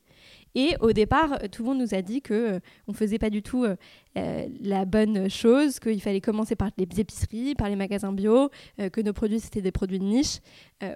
Et 0.55 0.75
au 0.81 0.93
départ, 0.93 1.39
tout 1.53 1.63
le 1.63 1.69
monde 1.69 1.79
nous 1.79 1.95
a 1.95 2.03
dit 2.03 2.23
que 2.23 2.35
euh, 2.35 2.61
on 2.87 2.93
faisait 2.93 3.19
pas 3.19 3.31
du 3.31 3.43
tout 3.43 3.67
la 4.61 4.85
bonne 4.85 5.31
chose, 5.31 5.79
qu'il 5.79 6.01
fallait 6.03 6.21
commencer 6.21 6.57
par 6.57 6.71
les 6.77 7.01
épiceries, 7.01 7.55
par 7.55 7.69
les 7.69 7.77
magasins 7.77 8.13
bio, 8.13 8.51
que 8.77 9.01
nos 9.01 9.13
produits 9.13 9.39
c'était 9.39 9.63
des 9.63 9.71
produits 9.71 10.01
de 10.01 10.05
niche. 10.05 10.41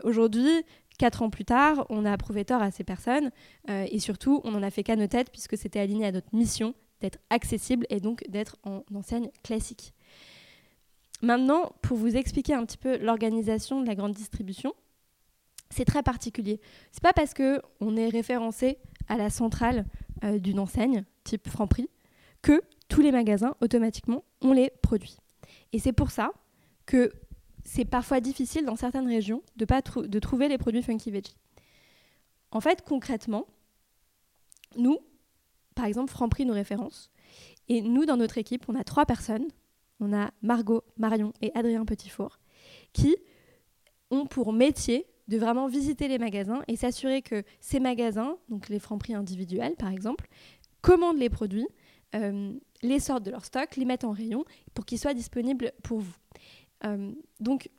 Aujourd'hui, 0.03 0.65
quatre 1.03 1.23
ans 1.23 1.31
plus 1.31 1.45
tard, 1.45 1.85
on 1.91 2.05
a 2.05 2.17
prouvé 2.17 2.45
tort 2.45 2.63
à 2.63 2.71
ces 2.71 2.85
personnes 2.85 3.33
et 3.69 3.99
surtout, 3.99 4.41
on 4.45 4.53
n'en 4.53 4.63
a 4.63 4.71
fait 4.71 4.85
qu'à 4.85 4.95
nos 4.95 5.09
têtes 5.09 5.33
puisque 5.33 5.59
c'était 5.59 5.81
aligné 5.81 6.07
à 6.07 6.13
notre 6.13 6.33
mission 6.33 6.75
d'être 7.01 7.19
accessible 7.29 7.87
et 7.91 7.99
donc 7.99 8.23
d'être 8.29 8.57
en 8.63 8.85
enseigne 8.95 9.29
classique. 9.43 9.95
Maintenant, 11.21 11.73
pour 11.83 11.97
vous 11.97 12.17
expliquer 12.17 12.55
un 12.55 12.65
petit 12.65 12.79
peu 12.79 12.99
l'organisation 12.99 13.81
de 13.81 13.87
la 13.89 13.97
grande 13.97 14.13
distribution, 14.13 14.75
c'est 15.71 15.85
très 15.85 16.05
particulier. 16.05 16.61
C'est 16.93 17.03
pas 17.03 17.13
parce 17.13 17.35
que 17.35 17.61
on 17.81 17.97
est 17.97 18.09
référencé 18.09 18.79
à 19.09 19.17
la 19.17 19.29
centrale 19.29 19.87
euh, 20.23 20.39
d'une 20.39 20.61
enseigne 20.61 21.05
type 21.25 21.49
Franprix 21.49 21.89
que 22.43 22.63
tous 22.89 23.01
les 23.01 23.11
magasins 23.11 23.57
automatiquement 23.61 24.23
ont 24.41 24.53
les 24.53 24.71
produits. 24.83 25.17
Et 25.73 25.81
c'est 25.81 25.93
pour 25.93 26.13
ça 26.13 26.31
que 26.87 27.13
c'est 27.65 27.85
parfois 27.85 28.21
difficile 28.21 28.65
dans 28.65 28.77
certaines 28.77 29.09
régions 29.09 29.43
de, 29.57 29.65
pas 29.65 29.83
de 29.83 30.19
trouver 30.19 30.49
les 30.49 30.59
produits 30.59 30.83
Funky 30.83 31.11
Veggie. 31.11 31.37
En 32.51 32.61
fait, 32.61 32.83
concrètement, 32.83 33.47
nous, 34.77 34.99
par 35.75 35.87
exemple, 35.87 36.11
Franprix 36.11 36.45
nous 36.45 36.55
référence. 36.55 37.11
Et 37.69 37.81
nous, 37.81 38.05
dans 38.05 38.17
notre 38.17 38.39
équipe, 38.39 38.69
on 38.69 38.75
a 38.75 38.85
trois 38.85 39.07
personnes 39.07 39.49
on 40.03 40.13
a 40.13 40.31
Margot, 40.43 40.83
Marion 40.99 41.33
et 41.41 41.53
Adrien 41.55 41.85
Petitfour 41.85 42.39
qui 42.93 43.17
ont 44.11 44.27
pour 44.27 44.53
métier 44.53 45.07
de 45.29 45.39
vraiment 45.39 45.69
visiter 45.69 46.09
les 46.09 46.19
magasins 46.19 46.63
et 46.69 46.77
s'assurer 46.77 47.23
que 47.23 47.45
ces 47.61 47.81
magasins, 47.81 48.37
donc 48.49 48.69
les 48.69 48.79
francs 48.79 49.01
prix 49.01 49.15
individuels 49.15 49.77
par 49.77 49.91
exemple, 49.91 50.27
commandent 50.83 51.19
les 51.19 51.31
produits, 51.31 51.69
euh, 52.15 52.53
les 52.83 52.99
sortent 52.99 53.23
de 53.23 53.31
leur 53.31 53.45
stock, 53.45 53.77
les 53.77 53.85
mettent 53.85 54.05
en 54.05 54.11
rayon 54.11 54.45
pour 54.75 54.85
qu'ils 54.85 54.99
soient 54.99 55.15
disponibles 55.15 55.73
pour 55.85 56.01
vous. 56.01 56.17
Euh, 56.85 57.13
donc, 57.41 57.71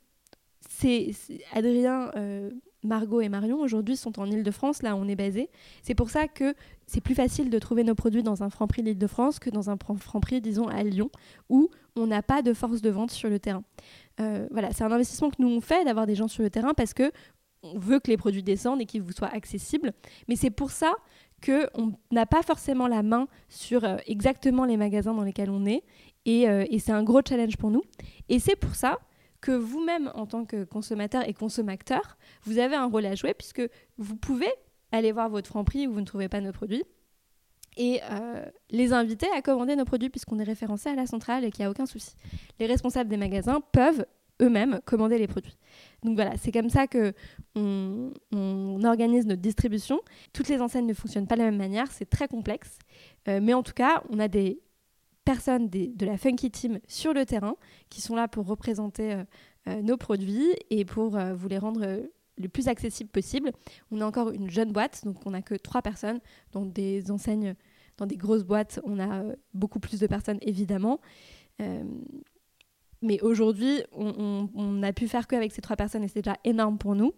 c'est 0.68 1.10
Adrien, 1.52 2.10
euh, 2.16 2.50
Margot 2.82 3.20
et 3.20 3.28
Marion 3.28 3.60
aujourd'hui 3.60 3.96
sont 3.96 4.18
en 4.20 4.30
Ile-de-France, 4.30 4.82
là 4.82 4.94
où 4.94 4.98
on 4.98 5.08
est 5.08 5.16
basé. 5.16 5.50
C'est 5.82 5.94
pour 5.94 6.10
ça 6.10 6.28
que 6.28 6.54
c'est 6.86 7.00
plus 7.00 7.14
facile 7.14 7.50
de 7.50 7.58
trouver 7.58 7.82
nos 7.82 7.94
produits 7.94 8.22
dans 8.22 8.42
un 8.42 8.50
Franprix 8.50 8.82
d'Ile-de-France 8.82 9.38
que 9.38 9.50
dans 9.50 9.70
un 9.70 9.76
Franprix, 9.98 10.40
disons, 10.40 10.68
à 10.68 10.82
Lyon, 10.82 11.10
où 11.48 11.70
on 11.96 12.06
n'a 12.06 12.22
pas 12.22 12.42
de 12.42 12.52
force 12.52 12.82
de 12.82 12.90
vente 12.90 13.10
sur 13.10 13.30
le 13.30 13.38
terrain. 13.38 13.64
Euh, 14.20 14.46
voilà, 14.50 14.72
c'est 14.72 14.84
un 14.84 14.92
investissement 14.92 15.30
que 15.30 15.36
nous 15.38 15.48
on 15.48 15.60
fait 15.60 15.84
d'avoir 15.84 16.06
des 16.06 16.14
gens 16.14 16.28
sur 16.28 16.42
le 16.42 16.50
terrain 16.50 16.74
parce 16.74 16.94
que 16.94 17.10
on 17.62 17.78
veut 17.78 17.98
que 17.98 18.10
les 18.10 18.18
produits 18.18 18.42
descendent 18.42 18.82
et 18.82 18.86
qu'ils 18.86 19.02
vous 19.02 19.12
soient 19.12 19.32
accessibles. 19.32 19.92
Mais 20.28 20.36
c'est 20.36 20.50
pour 20.50 20.70
ça 20.70 20.92
qu'on 21.44 21.94
n'a 22.10 22.26
pas 22.26 22.42
forcément 22.42 22.86
la 22.86 23.02
main 23.02 23.26
sur 23.48 23.84
exactement 24.06 24.66
les 24.66 24.76
magasins 24.76 25.14
dans 25.14 25.22
lesquels 25.22 25.50
on 25.50 25.64
est. 25.64 25.82
Et, 26.26 26.48
euh, 26.48 26.64
et 26.70 26.78
c'est 26.78 26.92
un 26.92 27.02
gros 27.02 27.20
challenge 27.26 27.56
pour 27.56 27.70
nous. 27.70 27.82
Et 28.28 28.38
c'est 28.38 28.56
pour 28.56 28.74
ça 28.74 28.98
que 29.40 29.52
vous-même, 29.52 30.10
en 30.14 30.26
tant 30.26 30.44
que 30.44 30.64
consommateur 30.64 31.28
et 31.28 31.34
consommateur, 31.34 32.16
vous 32.44 32.58
avez 32.58 32.76
un 32.76 32.86
rôle 32.86 33.04
à 33.04 33.14
jouer 33.14 33.34
puisque 33.34 33.62
vous 33.98 34.16
pouvez 34.16 34.50
aller 34.90 35.12
voir 35.12 35.28
votre 35.28 35.48
Franprix 35.48 35.86
où 35.86 35.92
vous 35.92 36.00
ne 36.00 36.06
trouvez 36.06 36.28
pas 36.28 36.40
nos 36.40 36.52
produits 36.52 36.84
et 37.76 38.00
euh, 38.10 38.44
les 38.70 38.92
inviter 38.92 39.26
à 39.36 39.42
commander 39.42 39.76
nos 39.76 39.84
produits 39.84 40.08
puisqu'on 40.08 40.38
est 40.38 40.44
référencé 40.44 40.88
à 40.88 40.94
la 40.94 41.06
centrale 41.06 41.44
et 41.44 41.50
qu'il 41.50 41.62
n'y 41.62 41.66
a 41.66 41.70
aucun 41.70 41.86
souci. 41.86 42.14
Les 42.58 42.66
responsables 42.66 43.10
des 43.10 43.16
magasins 43.16 43.60
peuvent 43.72 44.06
eux-mêmes 44.42 44.80
commander 44.84 45.18
les 45.18 45.26
produits. 45.26 45.56
Donc 46.02 46.14
voilà, 46.14 46.36
c'est 46.36 46.52
comme 46.52 46.70
ça 46.70 46.86
que 46.86 47.12
on, 47.54 48.12
organise 48.84 49.26
notre 49.26 49.42
distribution. 49.42 50.00
Toutes 50.32 50.48
les 50.48 50.60
enseignes 50.60 50.86
ne 50.86 50.94
fonctionnent 50.94 51.26
pas 51.26 51.36
de 51.36 51.40
la 51.40 51.46
même 51.46 51.56
manière, 51.56 51.90
c'est 51.90 52.08
très 52.08 52.28
complexe, 52.28 52.78
euh, 53.28 53.40
mais 53.42 53.54
en 53.54 53.62
tout 53.62 53.72
cas, 53.72 54.02
on 54.10 54.18
a 54.18 54.28
des 54.28 54.60
personnes 55.24 55.68
de 55.68 56.06
la 56.06 56.16
Funky 56.16 56.50
Team 56.50 56.78
sur 56.86 57.12
le 57.12 57.24
terrain 57.24 57.56
qui 57.88 58.00
sont 58.00 58.14
là 58.14 58.28
pour 58.28 58.46
représenter 58.46 59.12
euh, 59.12 59.24
euh, 59.68 59.82
nos 59.82 59.96
produits 59.96 60.52
et 60.70 60.84
pour 60.84 61.16
euh, 61.16 61.34
vous 61.34 61.48
les 61.48 61.58
rendre 61.58 62.02
le 62.36 62.48
plus 62.48 62.68
accessible 62.68 63.10
possible. 63.10 63.52
On 63.90 64.00
a 64.00 64.06
encore 64.06 64.30
une 64.30 64.50
jeune 64.50 64.72
boîte, 64.72 65.04
donc 65.04 65.16
on 65.24 65.30
n'a 65.30 65.42
que 65.42 65.54
trois 65.54 65.82
personnes, 65.82 66.20
dans 66.52 66.66
des 66.66 67.10
enseignes, 67.10 67.54
dans 67.96 68.06
des 68.06 68.16
grosses 68.16 68.44
boîtes, 68.44 68.80
on 68.84 68.98
a 69.00 69.22
beaucoup 69.54 69.78
plus 69.78 70.00
de 70.00 70.06
personnes 70.06 70.38
évidemment. 70.42 71.00
mais 73.00 73.20
aujourd'hui, 73.20 73.84
on 73.92 74.48
n'a 74.72 74.92
pu 74.92 75.06
faire 75.06 75.28
qu'avec 75.28 75.52
ces 75.52 75.60
trois 75.60 75.76
personnes 75.76 76.02
et 76.02 76.08
c'est 76.08 76.22
déjà 76.22 76.36
énorme 76.42 76.76
pour 76.76 76.96
nous. 76.96 77.12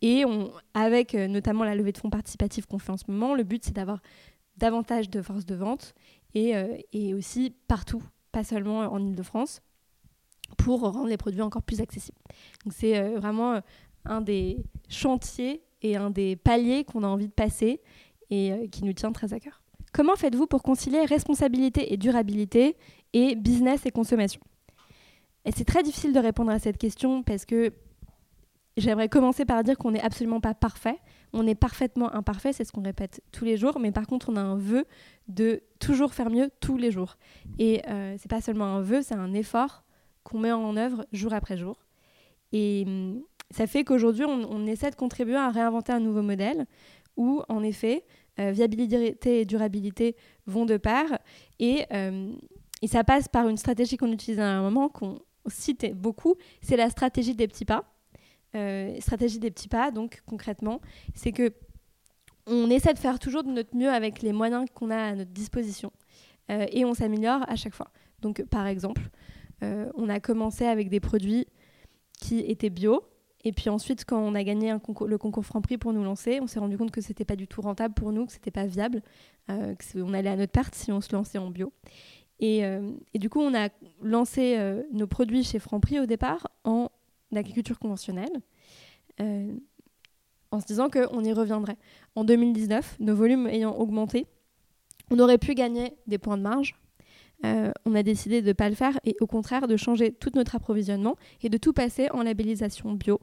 et 0.00 0.24
on, 0.24 0.52
avec 0.74 1.14
notamment 1.14 1.64
la 1.64 1.74
levée 1.74 1.90
de 1.90 1.98
fonds 1.98 2.10
participative 2.10 2.66
qu'on 2.68 2.78
fait 2.78 2.92
en 2.92 2.96
ce 2.96 3.10
moment, 3.10 3.34
le 3.34 3.42
but 3.42 3.64
c'est 3.64 3.74
d'avoir 3.74 4.00
davantage 4.56 5.10
de 5.10 5.22
force 5.22 5.44
de 5.44 5.56
vente 5.56 5.92
euh, 6.36 6.76
et, 6.92 7.14
aussi 7.14 7.54
partout, 7.68 8.02
pas 8.32 8.44
seulement 8.44 8.80
en 8.80 8.98
Ile-de-France, 8.98 9.62
pour 10.58 10.80
rendre 10.80 11.06
les 11.06 11.16
produits 11.16 11.42
encore 11.42 11.62
plus 11.62 11.80
accessibles. 11.80 12.18
Donc 12.64 12.74
c'est 12.76 12.98
euh, 12.98 13.18
vraiment 13.18 13.54
euh, 13.54 13.60
un 14.04 14.20
des 14.20 14.64
chantiers 14.88 15.62
et 15.82 15.96
un 15.96 16.10
des 16.10 16.36
paliers 16.36 16.84
qu'on 16.84 17.02
a 17.02 17.06
envie 17.06 17.28
de 17.28 17.32
passer 17.32 17.80
et 18.30 18.68
qui 18.70 18.84
nous 18.84 18.94
tient 18.94 19.12
très 19.12 19.32
à 19.34 19.40
cœur. 19.40 19.62
Comment 19.92 20.16
faites-vous 20.16 20.46
pour 20.46 20.62
concilier 20.62 21.04
responsabilité 21.04 21.92
et 21.92 21.96
durabilité 21.96 22.76
et 23.12 23.36
business 23.36 23.86
et 23.86 23.90
consommation? 23.90 24.40
C'est 25.54 25.66
très 25.66 25.82
difficile 25.82 26.12
de 26.14 26.18
répondre 26.18 26.50
à 26.50 26.58
cette 26.58 26.78
question 26.78 27.22
parce 27.22 27.44
que 27.44 27.72
j'aimerais 28.76 29.08
commencer 29.08 29.44
par 29.44 29.62
dire 29.62 29.76
qu'on 29.76 29.90
n'est 29.90 30.00
absolument 30.00 30.40
pas 30.40 30.54
parfait 30.54 30.98
on 31.34 31.46
est 31.46 31.56
parfaitement 31.56 32.14
imparfait, 32.14 32.52
c'est 32.52 32.64
ce 32.64 32.72
qu'on 32.72 32.82
répète 32.82 33.20
tous 33.32 33.44
les 33.44 33.56
jours, 33.56 33.78
mais 33.80 33.90
par 33.90 34.06
contre, 34.06 34.30
on 34.30 34.36
a 34.36 34.40
un 34.40 34.56
vœu 34.56 34.86
de 35.28 35.62
toujours 35.80 36.14
faire 36.14 36.30
mieux 36.30 36.48
tous 36.60 36.76
les 36.76 36.90
jours. 36.90 37.16
Et 37.58 37.82
euh, 37.88 38.14
c'est 38.18 38.30
pas 38.30 38.40
seulement 38.40 38.66
un 38.66 38.80
vœu, 38.80 39.02
c'est 39.02 39.16
un 39.16 39.34
effort 39.34 39.82
qu'on 40.22 40.38
met 40.38 40.52
en 40.52 40.76
œuvre 40.76 41.04
jour 41.12 41.32
après 41.34 41.56
jour. 41.56 41.76
Et 42.52 42.84
hum, 42.86 43.22
ça 43.50 43.66
fait 43.66 43.84
qu'aujourd'hui, 43.84 44.24
on, 44.24 44.66
essaie 44.66 44.90
de 44.90 44.96
contribuer 44.96 45.36
à 45.36 45.50
réinventer 45.50 45.92
un 45.92 46.00
nouveau 46.00 46.22
modèle 46.22 46.66
où, 47.16 47.42
en 47.48 47.62
effet, 47.62 48.04
euh, 48.40 48.52
viabilité 48.52 49.40
et 49.40 49.44
durabilité 49.44 50.16
vont 50.46 50.64
de 50.64 50.76
pair. 50.76 51.18
Et, 51.58 51.84
euh, 51.92 52.32
et 52.80 52.86
ça 52.86 53.04
passe 53.04 53.28
par 53.28 53.48
une 53.48 53.56
stratégie 53.56 53.96
qu'on 53.96 54.12
utilise 54.12 54.40
à 54.40 54.46
un 54.46 54.62
moment, 54.62 54.88
qu'on 54.88 55.18
cite 55.46 55.94
beaucoup, 55.94 56.36
c'est 56.62 56.76
la 56.76 56.90
stratégie 56.90 57.34
des 57.34 57.48
petits 57.48 57.64
pas. 57.64 57.93
Euh, 58.54 59.00
stratégie 59.00 59.40
des 59.40 59.50
petits 59.50 59.68
pas, 59.68 59.90
donc 59.90 60.22
concrètement, 60.26 60.80
c'est 61.14 61.32
que 61.32 61.52
on 62.46 62.70
essaie 62.70 62.92
de 62.92 62.98
faire 62.98 63.18
toujours 63.18 63.42
de 63.42 63.50
notre 63.50 63.74
mieux 63.74 63.88
avec 63.88 64.22
les 64.22 64.32
moyens 64.32 64.66
qu'on 64.74 64.90
a 64.90 64.96
à 64.96 65.14
notre 65.14 65.32
disposition 65.32 65.90
euh, 66.50 66.66
et 66.70 66.84
on 66.84 66.94
s'améliore 66.94 67.40
à 67.48 67.56
chaque 67.56 67.74
fois. 67.74 67.90
Donc 68.20 68.44
par 68.44 68.66
exemple, 68.66 69.02
euh, 69.62 69.90
on 69.96 70.08
a 70.08 70.20
commencé 70.20 70.66
avec 70.66 70.88
des 70.88 71.00
produits 71.00 71.46
qui 72.20 72.40
étaient 72.40 72.70
bio. 72.70 73.02
Et 73.46 73.52
puis 73.52 73.70
ensuite, 73.70 74.04
quand 74.04 74.18
on 74.18 74.34
a 74.34 74.44
gagné 74.44 74.72
le 74.72 75.18
concours 75.18 75.44
Franprix 75.44 75.78
pour 75.78 75.92
nous 75.92 76.04
lancer, 76.04 76.38
on 76.40 76.46
s'est 76.46 76.60
rendu 76.60 76.78
compte 76.78 76.92
que 76.92 77.00
c'était 77.00 77.26
pas 77.26 77.36
du 77.36 77.48
tout 77.48 77.60
rentable 77.60 77.92
pour 77.92 78.12
nous, 78.12 78.24
que 78.24 78.32
c'était 78.32 78.50
pas 78.50 78.64
viable, 78.64 79.02
que 79.48 80.02
on 80.02 80.14
allait 80.14 80.30
à 80.30 80.36
notre 80.36 80.52
perte 80.52 80.74
si 80.74 80.90
on 80.92 81.02
se 81.02 81.12
lançait 81.12 81.36
en 81.36 81.50
bio. 81.50 81.70
Et, 82.40 82.60
et 82.60 83.18
du 83.18 83.28
coup, 83.28 83.40
on 83.40 83.54
a 83.54 83.68
lancé 84.00 84.58
nos 84.94 85.06
produits 85.06 85.44
chez 85.44 85.58
Franprix 85.58 86.00
au 86.00 86.06
départ 86.06 86.48
en 86.64 86.88
d'agriculture 87.34 87.78
conventionnelle, 87.78 88.40
euh, 89.20 89.52
en 90.50 90.60
se 90.60 90.66
disant 90.66 90.88
qu'on 90.88 91.22
y 91.22 91.32
reviendrait. 91.32 91.76
En 92.14 92.24
2019, 92.24 92.96
nos 93.00 93.14
volumes 93.14 93.46
ayant 93.46 93.74
augmenté, 93.76 94.26
on 95.10 95.18
aurait 95.18 95.38
pu 95.38 95.54
gagner 95.54 95.94
des 96.06 96.18
points 96.18 96.36
de 96.36 96.42
marge. 96.42 96.76
Euh, 97.44 97.72
on 97.84 97.94
a 97.94 98.02
décidé 98.02 98.40
de 98.40 98.48
ne 98.48 98.52
pas 98.52 98.68
le 98.68 98.74
faire 98.74 98.98
et 99.04 99.16
au 99.20 99.26
contraire 99.26 99.66
de 99.66 99.76
changer 99.76 100.12
tout 100.12 100.30
notre 100.34 100.54
approvisionnement 100.54 101.16
et 101.42 101.48
de 101.48 101.58
tout 101.58 101.72
passer 101.72 102.08
en 102.12 102.22
labellisation 102.22 102.92
bio. 102.92 103.20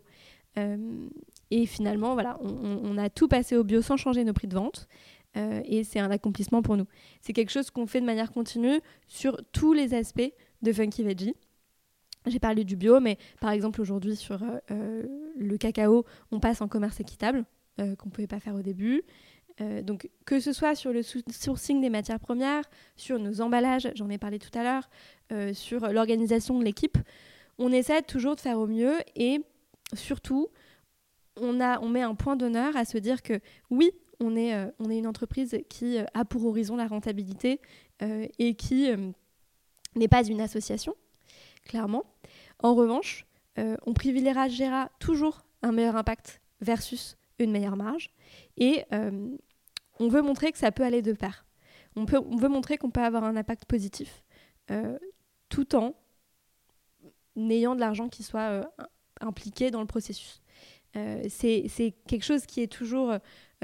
Euh, 0.57 1.07
et 1.49 1.65
finalement, 1.65 2.13
voilà, 2.13 2.37
on, 2.41 2.97
a 2.97 3.09
tout 3.09 3.27
passé 3.27 3.55
au 3.55 3.63
bio 3.63 3.81
sans 3.81 3.97
changer 3.97 4.23
nos 4.23 4.33
prix 4.33 4.47
de 4.47 4.55
vente. 4.55 4.87
et 5.35 5.83
c'est 5.83 5.99
un 5.99 6.11
accomplissement 6.11 6.61
pour 6.61 6.77
nous. 6.77 6.85
C'est 7.21 7.33
quelque 7.33 7.51
chose 7.51 7.71
qu'on 7.71 7.87
fait 7.87 8.01
de 8.01 8.05
manière 8.05 8.31
continue 8.31 8.79
sur 9.07 9.37
tous 9.51 9.73
les 9.73 9.93
aspects 9.93 10.31
de 10.61 10.73
Funky 10.73 11.03
Veggie. 11.03 11.35
J'ai 12.27 12.39
parlé 12.39 12.63
du 12.63 12.75
bio, 12.75 12.99
mais 12.99 13.17
par 13.39 13.51
exemple 13.51 13.81
aujourd'hui 13.81 14.15
sur 14.15 14.43
euh, 14.43 14.59
euh, 14.69 15.03
le 15.37 15.57
cacao, 15.57 16.05
on 16.31 16.39
passe 16.39 16.61
en 16.61 16.67
commerce 16.67 16.99
équitable, 16.99 17.45
euh, 17.79 17.95
qu'on 17.95 18.09
ne 18.09 18.11
pouvait 18.11 18.27
pas 18.27 18.39
faire 18.39 18.55
au 18.55 18.61
début. 18.61 19.01
donc 19.83 20.09
que 20.25 20.39
ce 20.39 20.53
soit 20.53 20.75
sur 20.75 20.91
le 20.91 21.01
sourcing 21.03 21.81
des 21.81 21.89
matières 21.89 22.19
premières, 22.19 22.63
sur 22.95 23.19
nos 23.19 23.41
emballages, 23.41 23.91
j'en 23.95 24.09
ai 24.09 24.17
parlé 24.17 24.39
tout 24.39 24.57
à 24.57 24.63
l'heure, 24.63 24.89
sur 25.53 25.87
l'organisation 25.87 26.57
de 26.57 26.63
l'équipe, 26.63 26.97
on 27.59 27.71
essaie 27.71 28.01
toujours 28.01 28.35
de 28.35 28.41
faire 28.41 28.57
au 28.57 28.65
mieux 28.65 28.95
et 29.15 29.41
surtout, 29.93 30.47
on, 31.35 31.61
a, 31.61 31.79
on 31.81 31.89
met 31.89 32.01
un 32.01 32.15
point 32.15 32.35
d'honneur 32.35 32.75
à 32.75 32.85
se 32.85 32.97
dire 32.97 33.21
que 33.21 33.39
oui, 33.69 33.91
on 34.19 34.35
est, 34.35 34.55
on 34.79 34.89
est 34.89 34.97
une 34.97 35.05
entreprise 35.05 35.55
qui 35.69 35.99
a 35.99 36.25
pour 36.25 36.45
horizon 36.45 36.75
la 36.75 36.87
rentabilité 36.87 37.59
et 38.39 38.55
qui 38.55 38.89
n'est 39.95 40.07
pas 40.07 40.23
une 40.23 40.41
association 40.41 40.95
clairement. 41.65 42.05
En 42.61 42.75
revanche, 42.75 43.25
euh, 43.57 43.75
on 43.85 43.93
privilégiera 43.93 44.89
toujours 44.99 45.43
un 45.61 45.71
meilleur 45.71 45.95
impact 45.95 46.41
versus 46.61 47.17
une 47.39 47.51
meilleure 47.51 47.75
marge. 47.75 48.11
Et 48.57 48.85
euh, 48.93 49.35
on 49.99 50.07
veut 50.07 50.21
montrer 50.21 50.51
que 50.51 50.57
ça 50.57 50.71
peut 50.71 50.83
aller 50.83 51.01
de 51.01 51.13
pair. 51.13 51.45
On, 51.95 52.05
veut 52.05 52.47
montrer 52.47 52.77
qu'on 52.77 52.91
peut 52.91 53.01
avoir 53.01 53.23
un 53.23 53.35
impact 53.35 53.65
positif 53.65 54.23
euh, 54.69 54.97
tout 55.49 55.75
en 55.75 55.93
ayant 57.35 57.75
de 57.75 57.81
l'argent 57.81 58.07
qui 58.07 58.23
soit 58.23 58.71
impliqué 59.19 59.71
dans 59.71 59.81
le 59.81 59.87
processus. 59.87 60.41
c'est 60.93 61.95
quelque 62.07 62.23
chose 62.23 62.45
qui 62.45 62.61
est 62.61 62.71
toujours 62.71 63.17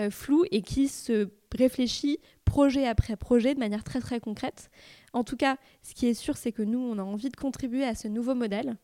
flou 0.09 0.43
et 0.51 0.61
qui 0.61 0.89
se 0.89 1.29
réfléchit 1.57 2.19
projet 2.43 2.85
après 2.85 3.15
projet 3.15 3.53
de 3.53 3.59
manière 3.59 3.83
très 3.83 3.99
très 3.99 4.19
concrète. 4.19 4.69
En 5.13 5.23
tout 5.23 5.37
cas, 5.37 5.57
ce 5.83 5.93
qui 5.93 6.07
est 6.07 6.13
sûr, 6.13 6.37
c'est 6.37 6.51
que 6.51 6.61
nous, 6.61 6.79
on 6.79 6.97
a 6.97 7.03
envie 7.03 7.29
de 7.29 7.35
contribuer 7.35 7.85
à 7.85 7.95
ce 7.95 8.07
nouveau 8.07 8.35
modèle 8.35 8.77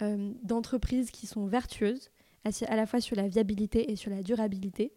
d'entreprises 0.00 1.10
qui 1.10 1.26
sont 1.26 1.46
vertueuses, 1.46 2.10
à 2.44 2.76
la 2.76 2.86
fois 2.86 3.00
sur 3.00 3.16
la 3.16 3.28
viabilité 3.28 3.90
et 3.90 3.96
sur 3.96 4.10
la 4.10 4.22
durabilité. 4.22 4.92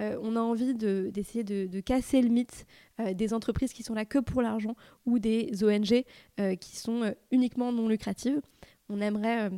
Euh, 0.00 0.18
on 0.22 0.36
a 0.36 0.40
envie 0.40 0.74
d'essayer 0.74 1.44
de, 1.44 1.80
casser 1.80 2.22
le 2.22 2.28
mythe 2.28 2.66
euh, 3.00 3.14
des 3.14 3.34
entreprises 3.34 3.72
qui 3.72 3.82
sont 3.82 3.94
là 3.94 4.04
que 4.04 4.18
pour 4.18 4.42
l'argent 4.42 4.74
ou 5.06 5.18
des 5.18 5.62
ONG 5.62 6.04
euh, 6.40 6.56
qui 6.56 6.76
sont 6.76 7.14
uniquement 7.30 7.72
non 7.72 7.88
lucratives. 7.88 8.40
On 8.88 9.00
aimerait 9.00 9.50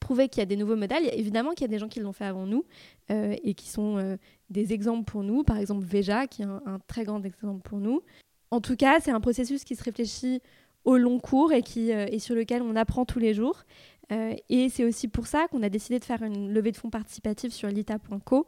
prouver 0.00 0.28
qu'il 0.28 0.40
y 0.40 0.42
a 0.42 0.46
des 0.46 0.56
nouveaux 0.56 0.76
modèles. 0.76 1.08
évidemment 1.12 1.50
qu'il 1.52 1.62
y 1.62 1.64
a 1.64 1.68
des 1.68 1.78
gens 1.78 1.88
qui 1.88 2.00
l'ont 2.00 2.12
fait 2.12 2.24
avant 2.24 2.46
nous 2.46 2.64
et 3.08 3.54
qui 3.54 3.68
sont 3.68 4.18
des 4.50 4.72
exemples 4.72 5.04
pour 5.10 5.22
nous. 5.22 5.42
Par 5.42 5.56
exemple, 5.56 5.84
Veja, 5.84 6.26
qui 6.26 6.42
est 6.42 6.46
un, 6.46 6.78
très 6.86 7.04
grand 7.04 7.24
exemple 7.24 7.62
pour 7.62 7.78
nous. 7.78 8.02
En 8.50 8.60
tout 8.60 8.76
cas, 8.76 9.00
c'est 9.00 9.10
un 9.10 9.20
processus 9.20 9.64
qui 9.64 9.74
se 9.74 9.82
réfléchit 9.82 10.40
au 10.86 10.96
long 10.96 11.18
cours 11.18 11.52
et, 11.52 11.60
qui, 11.60 11.90
et 11.90 12.18
sur 12.18 12.34
lequel 12.34 12.62
on 12.62 12.74
apprend 12.76 13.04
tous 13.04 13.18
les 13.18 13.34
jours. 13.34 13.64
et 14.10 14.68
c'est 14.70 14.84
aussi 14.84 15.08
pour 15.08 15.26
ça 15.26 15.46
qu'on 15.48 15.62
a 15.62 15.68
décidé 15.68 15.98
de 15.98 16.04
faire 16.04 16.22
une 16.22 16.50
levée 16.52 16.72
de 16.72 16.76
fonds 16.78 16.90
participative 16.90 17.52
sur 17.52 17.68
lita.co, 17.68 18.46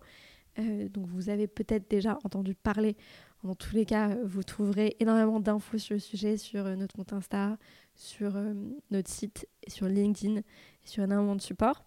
euh, 0.59 0.89
donc 0.89 1.07
vous 1.07 1.29
avez 1.29 1.47
peut-être 1.47 1.89
déjà 1.91 2.19
entendu 2.25 2.55
parler. 2.55 2.97
En 3.45 3.55
tous 3.55 3.75
les 3.75 3.85
cas, 3.85 4.17
vous 4.25 4.43
trouverez 4.43 4.97
énormément 4.99 5.39
d'infos 5.39 5.79
sur 5.79 5.95
le 5.95 6.01
sujet 6.01 6.37
sur 6.37 6.67
euh, 6.67 6.75
notre 6.75 6.97
compte 6.97 7.13
Insta, 7.13 7.57
sur 7.95 8.37
euh, 8.37 8.53
notre 8.91 9.09
site, 9.09 9.47
sur 9.69 9.87
LinkedIn, 9.87 10.41
sur 10.85 11.05
énormément 11.05 11.37
de 11.37 11.43
supports. 11.43 11.85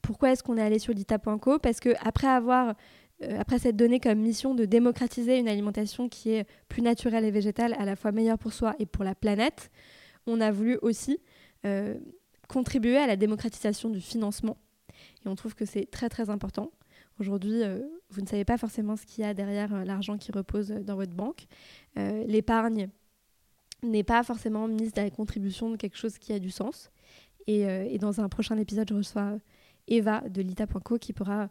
Pourquoi 0.00 0.32
est-ce 0.32 0.42
qu'on 0.42 0.56
est 0.56 0.62
allé 0.62 0.78
sur 0.78 0.94
dita.co 0.94 1.58
Parce 1.58 1.80
que 1.80 1.90
après 2.00 2.28
avoir 2.28 2.74
après 3.38 3.58
s'être 3.58 3.76
donné 3.76 3.98
comme 3.98 4.18
mission 4.18 4.54
de 4.54 4.64
démocratiser 4.64 5.38
une 5.38 5.48
alimentation 5.48 6.08
qui 6.08 6.30
est 6.30 6.46
plus 6.68 6.82
naturelle 6.82 7.24
et 7.24 7.30
végétale, 7.30 7.74
à 7.78 7.84
la 7.84 7.96
fois 7.96 8.12
meilleure 8.12 8.38
pour 8.38 8.52
soi 8.52 8.74
et 8.78 8.86
pour 8.86 9.04
la 9.04 9.14
planète, 9.14 9.70
on 10.26 10.40
a 10.40 10.50
voulu 10.50 10.78
aussi 10.82 11.18
contribuer 12.48 12.96
à 12.96 13.06
la 13.06 13.16
démocratisation 13.16 13.90
du 13.90 14.00
financement. 14.00 14.56
Et 15.24 15.28
on 15.28 15.34
trouve 15.34 15.54
que 15.54 15.64
c'est 15.64 15.90
très 15.90 16.08
très 16.08 16.30
important. 16.30 16.70
Aujourd'hui, 17.18 17.62
euh, 17.62 17.80
vous 18.10 18.20
ne 18.20 18.26
savez 18.26 18.44
pas 18.44 18.58
forcément 18.58 18.96
ce 18.96 19.06
qu'il 19.06 19.24
y 19.24 19.26
a 19.26 19.34
derrière 19.34 19.74
euh, 19.74 19.84
l'argent 19.84 20.18
qui 20.18 20.32
repose 20.32 20.70
euh, 20.70 20.82
dans 20.82 20.96
votre 20.96 21.14
banque. 21.14 21.46
L'épargne 21.96 22.88
n'est 23.82 24.04
pas 24.04 24.22
forcément 24.22 24.68
mise 24.68 24.92
à 24.96 25.04
la 25.04 25.10
contribution 25.10 25.70
de 25.70 25.76
quelque 25.76 25.96
chose 25.96 26.18
qui 26.18 26.32
a 26.32 26.38
du 26.38 26.50
sens. 26.50 26.90
Et, 27.46 27.98
dans 27.98 28.20
un 28.20 28.28
prochain 28.28 28.58
épisode, 28.58 28.88
je 28.88 28.94
reçois 28.94 29.38
Eva 29.86 30.20
de 30.28 30.42
lita.co 30.42 30.98
qui 30.98 31.12
pourra 31.12 31.48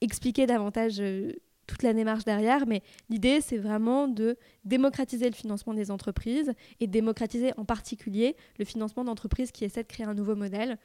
expliquer 0.00 0.46
davantage 0.46 1.02
toute 1.66 1.82
la 1.82 1.92
démarche 1.92 2.24
derrière. 2.24 2.66
Mais 2.66 2.82
l'idée, 3.10 3.40
c'est 3.40 3.58
vraiment 3.58 4.08
de 4.08 4.36
démocratiser 4.64 5.26
le 5.26 5.34
financement 5.34 5.74
des 5.74 5.90
entreprises 5.90 6.52
et 6.80 6.86
démocratiser 6.86 7.52
en 7.56 7.64
particulier 7.64 8.36
le 8.58 8.64
financement 8.64 9.04
d'entreprises 9.04 9.52
qui 9.52 9.64
essaient 9.64 9.82
de 9.82 9.88
créer 9.88 10.06
un 10.06 10.14
nouveau 10.14 10.34
modèle 10.34 10.78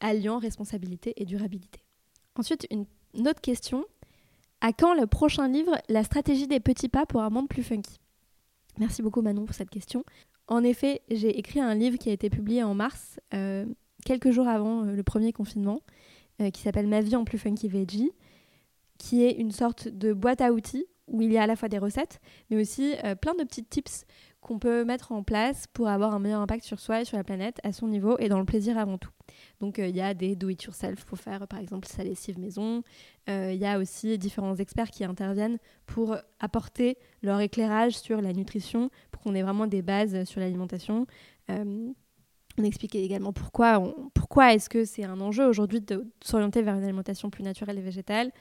alliant 0.00 0.38
responsabilité 0.38 1.14
et 1.16 1.24
durabilité. 1.24 1.80
Ensuite, 2.36 2.66
une 2.70 3.28
autre 3.28 3.40
question. 3.40 3.84
À 4.60 4.72
quand 4.72 4.94
le 4.94 5.06
prochain 5.06 5.46
livre 5.46 5.76
La 5.88 6.04
stratégie 6.04 6.46
des 6.46 6.60
petits 6.60 6.88
pas 6.88 7.04
pour 7.04 7.22
un 7.22 7.30
monde 7.30 7.48
plus 7.48 7.62
funky? 7.62 8.00
Merci 8.78 9.02
beaucoup 9.02 9.22
Manon 9.22 9.44
pour 9.44 9.54
cette 9.54 9.70
question. 9.70 10.04
En 10.48 10.64
effet, 10.64 11.02
j'ai 11.10 11.38
écrit 11.38 11.60
un 11.60 11.74
livre 11.74 11.98
qui 11.98 12.10
a 12.10 12.12
été 12.12 12.28
publié 12.30 12.62
en 12.62 12.74
mars, 12.74 13.20
euh, 13.34 13.66
quelques 14.04 14.30
jours 14.30 14.48
avant 14.48 14.84
euh, 14.84 14.92
le 14.92 15.02
premier 15.02 15.32
confinement, 15.32 15.80
euh, 16.40 16.50
qui 16.50 16.62
s'appelle 16.62 16.86
Ma 16.86 17.00
vie 17.00 17.16
en 17.16 17.24
plus 17.24 17.38
funky 17.38 17.68
veggie, 17.68 18.12
qui 18.98 19.24
est 19.24 19.32
une 19.32 19.52
sorte 19.52 19.88
de 19.88 20.12
boîte 20.12 20.40
à 20.40 20.52
outils 20.52 20.86
où 21.06 21.20
il 21.20 21.30
y 21.30 21.36
a 21.36 21.42
à 21.42 21.46
la 21.46 21.56
fois 21.56 21.68
des 21.68 21.76
recettes, 21.76 22.18
mais 22.48 22.58
aussi 22.58 22.94
plein 23.20 23.34
de 23.34 23.44
petits 23.44 23.64
tips 23.64 24.06
qu'on 24.44 24.58
peut 24.58 24.84
mettre 24.84 25.10
en 25.10 25.22
place 25.22 25.66
pour 25.72 25.88
avoir 25.88 26.14
un 26.14 26.18
meilleur 26.18 26.40
impact 26.40 26.64
sur 26.64 26.78
soi 26.78 27.00
et 27.00 27.04
sur 27.04 27.16
la 27.16 27.24
planète 27.24 27.58
à 27.64 27.72
son 27.72 27.88
niveau 27.88 28.16
et 28.18 28.28
dans 28.28 28.38
le 28.38 28.44
plaisir 28.44 28.78
avant 28.78 28.98
tout. 28.98 29.10
Donc 29.58 29.78
euh, 29.78 29.88
il 29.88 29.96
y 29.96 30.02
a 30.02 30.12
des 30.12 30.36
do-it-yourself 30.36 31.04
pour 31.06 31.18
faire 31.18 31.48
par 31.48 31.58
exemple 31.58 31.88
sa 31.88 32.04
lessive 32.04 32.38
maison. 32.38 32.82
Euh, 33.30 33.52
il 33.52 33.58
y 33.58 33.66
a 33.66 33.78
aussi 33.78 34.16
différents 34.18 34.54
experts 34.56 34.90
qui 34.90 35.02
interviennent 35.02 35.58
pour 35.86 36.16
apporter 36.40 36.98
leur 37.22 37.40
éclairage 37.40 37.96
sur 37.98 38.20
la 38.20 38.34
nutrition, 38.34 38.90
pour 39.10 39.22
qu'on 39.22 39.34
ait 39.34 39.42
vraiment 39.42 39.66
des 39.66 39.82
bases 39.82 40.24
sur 40.24 40.40
l'alimentation. 40.40 41.06
Euh, 42.58 42.62
on 42.62 42.64
explique 42.64 42.94
également 42.94 43.32
pourquoi, 43.32 43.94
pourquoi 44.14 44.54
est-ce 44.54 44.68
que 44.68 44.84
c'est 44.84 45.04
un 45.04 45.20
enjeu 45.20 45.46
aujourd'hui 45.46 45.80
de, 45.80 46.06
s'orienter 46.22 46.62
vers 46.62 46.74
une 46.74 46.84
alimentation 46.84 47.30
plus 47.30 47.42
naturelle 47.42 47.78
et 47.78 47.82
végétale. 47.82 48.32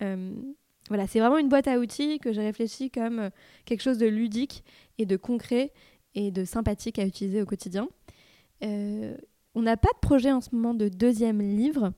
voilà, 0.00 1.06
c'est 1.06 1.20
vraiment 1.20 1.38
une 1.38 1.48
boîte 1.48 1.68
à 1.68 1.78
outils 1.78 2.18
que 2.18 2.32
j'ai 2.32 2.42
réfléchi 2.42 2.90
comme 2.90 3.30
quelque 3.64 3.82
chose 3.82 3.98
de 3.98 4.06
ludique 4.06 4.64
et 4.98 5.06
de 5.06 5.16
concret 5.16 5.72
et 6.14 6.30
de 6.30 6.44
sympathique 6.44 6.98
à 6.98 7.04
utiliser 7.04 7.42
au 7.42 7.46
quotidien. 7.46 7.88
On 9.54 9.62
n'a 9.62 9.76
pas 9.76 9.92
de 9.92 9.98
projet 10.00 10.32
en 10.32 10.40
ce 10.40 10.54
moment 10.54 10.74
de 10.74 10.88
deuxième 10.88 11.40
livre, 11.40 11.92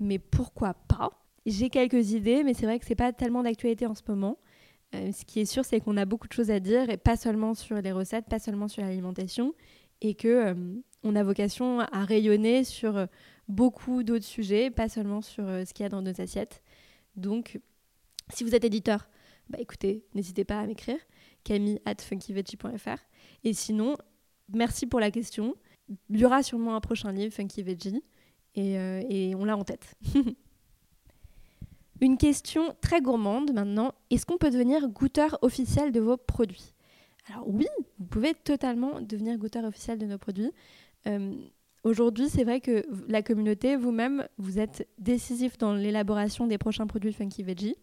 mais 0.00 0.18
pourquoi 0.18 0.74
pas? 0.74 1.10
J'ai 1.46 1.70
quelques 1.70 2.12
idées, 2.12 2.42
mais 2.42 2.54
c'est 2.54 2.66
vrai 2.66 2.78
que 2.80 2.86
c'est 2.86 2.96
pas 2.96 3.12
tellement 3.12 3.44
d'actualité 3.44 3.86
en 3.86 3.94
ce 3.94 4.02
moment. 4.08 4.38
Euh, 4.94 5.12
ce 5.12 5.24
qui 5.24 5.40
est 5.40 5.44
sûr, 5.44 5.64
c'est 5.64 5.80
qu'on 5.80 5.96
a 5.96 6.04
beaucoup 6.04 6.26
de 6.26 6.32
choses 6.32 6.50
à 6.50 6.58
dire, 6.58 6.90
et 6.90 6.96
pas 6.96 7.16
seulement 7.16 7.54
sur 7.54 7.80
les 7.80 7.92
recettes, 7.92 8.26
pas 8.28 8.40
seulement 8.40 8.66
sur 8.66 8.82
l'alimentation, 8.82 9.54
et 10.00 10.14
que 10.14 10.28
euh, 10.28 10.54
on 11.06 11.16
a 11.16 11.22
vocation 11.22 11.80
à 11.80 12.04
rayonner 12.04 12.64
sur 12.64 12.96
euh, 12.96 13.06
beaucoup 13.48 14.02
d'autres 14.02 14.24
sujets, 14.24 14.70
pas 14.70 14.88
seulement 14.88 15.22
sur 15.22 15.44
ce 15.44 15.72
qu'il 15.72 15.84
y 15.84 15.86
a 15.86 15.88
dans 15.88 16.02
nos 16.02 16.20
assiettes. 16.20 16.62
Donc, 17.14 17.60
si 18.32 18.44
vous 18.44 18.54
êtes 18.54 18.64
éditeur, 18.64 19.08
bah 19.48 19.58
écoutez, 19.60 20.04
n'hésitez 20.14 20.44
pas 20.44 20.58
à 20.58 20.66
m'écrire, 20.66 20.98
camille 21.44 21.80
at 21.84 21.94
funkyveggie.fr. 22.00 22.98
Et 23.44 23.52
sinon, 23.52 23.96
merci 24.52 24.86
pour 24.86 24.98
la 24.98 25.12
question. 25.12 25.54
Il 26.10 26.18
y 26.18 26.24
aura 26.24 26.42
sûrement 26.42 26.74
un 26.74 26.80
prochain 26.80 27.12
livre, 27.12 27.32
Funky 27.32 27.62
Veggie, 27.62 28.02
et, 28.56 28.78
euh, 28.78 29.02
et 29.08 29.34
on 29.36 29.44
l'a 29.44 29.56
en 29.56 29.64
tête. 29.64 29.94
Une 32.00 32.18
question 32.18 32.74
très 32.80 33.00
gourmande 33.00 33.52
maintenant. 33.52 33.92
Est-ce 34.10 34.26
qu'on 34.26 34.38
peut 34.38 34.50
devenir 34.50 34.88
goûteur 34.88 35.38
officiel 35.42 35.92
de 35.92 36.00
vos 36.00 36.16
produits? 36.16 36.74
Alors 37.28 37.48
oui, 37.48 37.66
vous 37.98 38.06
pouvez 38.06 38.34
totalement 38.34 39.00
devenir 39.00 39.36
goûteur 39.38 39.64
officiel 39.64 39.98
de 39.98 40.06
nos 40.06 40.18
produits. 40.18 40.50
Euh, 41.06 41.34
aujourd'hui, 41.84 42.28
c'est 42.28 42.44
vrai 42.44 42.60
que 42.60 42.84
la 43.08 43.22
communauté, 43.22 43.76
vous-même, 43.76 44.26
vous 44.38 44.58
êtes 44.58 44.88
décisif 44.98 45.58
dans 45.58 45.74
l'élaboration 45.74 46.46
des 46.46 46.58
prochains 46.58 46.86
produits 46.86 47.12
Funky 47.12 47.42
Veggie. 47.42 47.76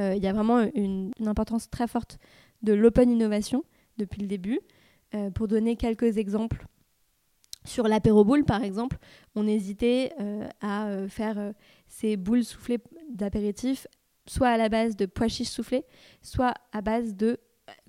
Euh, 0.00 0.14
il 0.16 0.22
y 0.22 0.26
a 0.26 0.32
vraiment 0.32 0.60
une, 0.74 1.12
importance 1.26 1.68
très 1.70 1.86
forte 1.86 2.18
de 2.62 2.72
l'open 2.72 3.10
innovation 3.10 3.64
depuis 3.98 4.22
le 4.22 4.28
début. 4.28 4.60
pour 5.34 5.46
donner 5.46 5.76
quelques 5.76 6.16
exemples, 6.16 6.66
sur 7.64 7.86
l'apéro 7.86 8.24
boule, 8.24 8.44
par 8.44 8.62
exemple, 8.62 8.98
on 9.34 9.46
hésitait 9.46 10.12
euh, 10.20 10.48
à 10.60 10.86
euh, 10.88 11.08
faire 11.08 11.38
euh, 11.38 11.52
ces 11.86 12.16
boules 12.16 12.44
soufflées 12.44 12.78
d'apéritif, 13.10 13.86
soit 14.26 14.48
à 14.48 14.56
la 14.56 14.68
base 14.68 14.96
de 14.96 15.06
pois 15.06 15.28
chiches 15.28 15.48
soufflés, 15.48 15.84
soit 16.22 16.54
à 16.72 16.80
base 16.80 17.14
de 17.14 17.38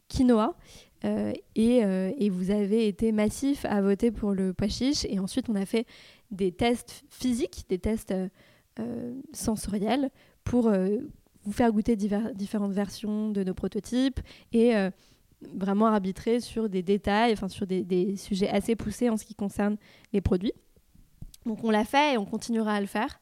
quinoa. 0.10 0.56
Et, 1.04 1.80
et, 1.80 2.30
vous 2.30 2.52
avez 2.52 2.88
été 2.88 3.12
massif 3.12 3.66
à 3.66 3.82
voter 3.82 4.10
pour 4.12 4.32
le 4.32 4.54
pois 4.54 4.70
chiche. 4.70 5.06
Et 5.10 5.20
ensuite, 5.20 5.50
on 5.50 5.56
a 5.56 5.66
fait 5.66 5.86
des 6.32 6.52
tests 6.52 7.04
physiques, 7.10 7.66
des 7.68 7.78
tests 7.78 8.14
sensoriels 9.34 10.10
pour 10.46 10.72
vous 11.44 11.52
faire 11.52 11.74
goûter 11.74 11.98
différentes 11.98 12.72
versions 12.72 13.32
de 13.32 13.44
nos 13.44 13.54
prototypes 13.54 14.22
et 14.54 14.74
vraiment 15.54 15.88
arbitrer 15.88 16.40
sur 16.40 16.70
des 16.70 16.84
détails, 16.84 17.34
enfin 17.34 17.48
sur 17.48 17.68
des, 17.68 18.16
sujets 18.18 18.50
assez 18.50 18.76
poussés 18.76 19.10
en 19.10 19.18
ce 19.18 19.26
qui 19.26 19.36
concerne 19.36 19.78
les 20.12 20.22
produits. 20.22 20.54
Donc 21.46 21.64
on 21.64 21.72
l'a 21.72 21.86
fait 21.86 22.14
et 22.14 22.18
on 22.18 22.26
continuera 22.26 22.74
à 22.74 22.82
le 22.82 22.88
faire. 22.88 23.20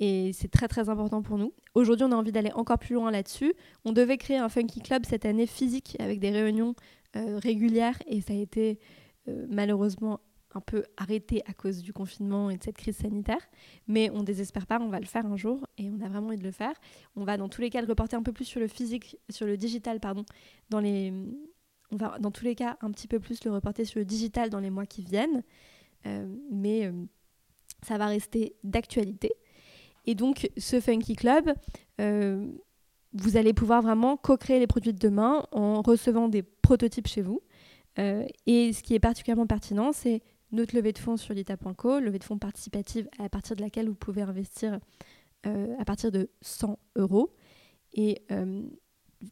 Et 0.00 0.32
c'est 0.32 0.48
très 0.48 0.66
très 0.66 0.88
important 0.88 1.20
pour 1.20 1.36
nous. 1.36 1.52
Aujourd'hui, 1.74 2.06
on 2.06 2.12
a 2.12 2.16
envie 2.16 2.32
d'aller 2.32 2.52
encore 2.52 2.78
plus 2.78 2.94
loin 2.94 3.10
là-dessus. 3.10 3.52
On 3.84 3.92
devait 3.92 4.16
créer 4.16 4.38
un 4.38 4.48
Funky 4.48 4.80
Club 4.80 5.04
cette 5.04 5.26
année 5.26 5.46
physique 5.46 5.96
avec 6.00 6.20
des 6.20 6.30
réunions 6.30 6.74
euh, 7.16 7.38
régulières 7.38 7.98
et 8.06 8.22
ça 8.22 8.32
a 8.32 8.36
été 8.36 8.78
euh, 9.28 9.46
malheureusement 9.50 10.20
un 10.54 10.60
peu 10.60 10.84
arrêté 10.96 11.42
à 11.46 11.52
cause 11.52 11.82
du 11.82 11.92
confinement 11.92 12.50
et 12.50 12.56
de 12.56 12.62
cette 12.62 12.78
crise 12.78 12.96
sanitaire. 12.96 13.46
Mais 13.88 14.10
on 14.10 14.22
désespère 14.22 14.66
pas, 14.66 14.80
on 14.80 14.88
va 14.88 15.00
le 15.00 15.06
faire 15.06 15.26
un 15.26 15.36
jour 15.36 15.66
et 15.76 15.90
on 15.90 16.00
a 16.00 16.08
vraiment 16.08 16.28
envie 16.28 16.38
de 16.38 16.44
le 16.44 16.50
faire. 16.50 16.74
On 17.14 17.24
va 17.24 17.36
dans 17.36 17.50
tous 17.50 17.60
les 17.60 17.68
cas 17.68 17.82
le 17.82 17.86
reporter 17.86 18.16
un 18.16 18.22
peu 18.22 18.32
plus 18.32 18.46
sur 18.46 18.58
le 18.58 18.68
physique, 18.68 19.18
sur 19.28 19.46
le 19.46 19.58
digital, 19.58 20.00
pardon, 20.00 20.24
dans 20.70 20.80
les, 20.80 21.12
on 21.92 21.96
va 21.96 22.18
dans 22.18 22.30
tous 22.30 22.44
les 22.44 22.54
cas 22.54 22.78
un 22.80 22.90
petit 22.90 23.06
peu 23.06 23.20
plus 23.20 23.44
le 23.44 23.52
reporter 23.52 23.84
sur 23.84 23.98
le 23.98 24.06
digital 24.06 24.48
dans 24.48 24.60
les 24.60 24.70
mois 24.70 24.86
qui 24.86 25.02
viennent, 25.02 25.44
euh, 26.06 26.26
mais 26.50 26.90
ça 27.82 27.98
va 27.98 28.06
rester 28.06 28.56
d'actualité. 28.64 29.30
Et 30.10 30.16
donc 30.16 30.50
ce 30.56 30.80
Funky 30.80 31.14
Club, 31.14 31.54
euh, 32.00 32.50
vous 33.12 33.36
allez 33.36 33.52
pouvoir 33.54 33.80
vraiment 33.80 34.16
co-créer 34.16 34.58
les 34.58 34.66
produits 34.66 34.92
de 34.92 34.98
demain 34.98 35.46
en 35.52 35.82
recevant 35.82 36.26
des 36.26 36.42
prototypes 36.42 37.06
chez 37.06 37.22
vous. 37.22 37.40
et 37.96 38.72
ce 38.72 38.82
qui 38.82 38.94
est 38.96 38.98
particulièrement 38.98 39.46
pertinent, 39.46 39.92
c'est 39.92 40.20
notre 40.50 40.74
levée 40.74 40.92
de 40.92 40.98
fonds 40.98 41.16
sur 41.16 41.32
l'ITA.co, 41.32 42.00
levée 42.00 42.18
de 42.18 42.24
fonds 42.24 42.38
participative 42.38 43.08
à 43.20 43.28
partir 43.28 43.54
de 43.54 43.62
laquelle 43.62 43.88
vous 43.88 43.94
pouvez 43.94 44.22
investir 44.22 44.80
à 45.44 45.84
partir 45.84 46.10
de 46.10 46.28
100 46.42 46.76
euros. 46.96 47.32
Et 47.92 48.24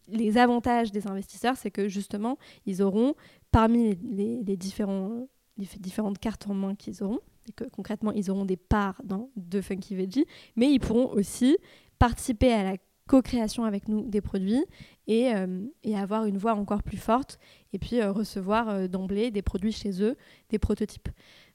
les 0.06 0.38
avantages 0.38 0.92
des 0.92 1.08
investisseurs, 1.08 1.56
c'est 1.56 1.72
que 1.72 1.88
justement, 1.88 2.38
ils 2.66 2.82
auront, 2.82 3.14
parmi 3.50 3.96
les 3.96 4.56
différentes 4.56 6.18
cartes 6.20 6.46
en 6.46 6.54
main 6.54 6.76
qu'ils 6.76 7.02
auront, 7.02 7.20
concrètement, 7.72 8.12
ils 8.12 8.30
auront 8.30 8.44
des 8.44 8.56
parts 8.56 9.00
dans 9.04 9.30
de 9.36 9.60
Funky 9.60 9.94
Veggie, 9.94 10.26
mais 10.56 10.72
ils 10.72 10.78
pourront 10.78 11.10
aussi 11.12 11.56
participer 11.98 12.52
à 12.52 12.62
la 12.62 12.76
co-création 13.08 13.64
avec 13.64 13.88
nous 13.88 14.06
des 14.06 14.20
produits 14.20 14.64
et, 15.08 15.34
euh, 15.34 15.66
avoir 15.96 16.26
une 16.26 16.38
voix 16.38 16.54
encore 16.54 16.84
plus 16.84 16.98
forte 16.98 17.38
et 17.72 17.78
puis 17.78 18.00
euh, 18.00 18.12
recevoir 18.12 18.68
euh, 18.68 18.86
d'emblée 18.86 19.32
des 19.32 19.42
produits 19.42 19.72
chez 19.72 20.02
eux, 20.02 20.16
des 20.50 20.60
prototypes. 20.60 21.08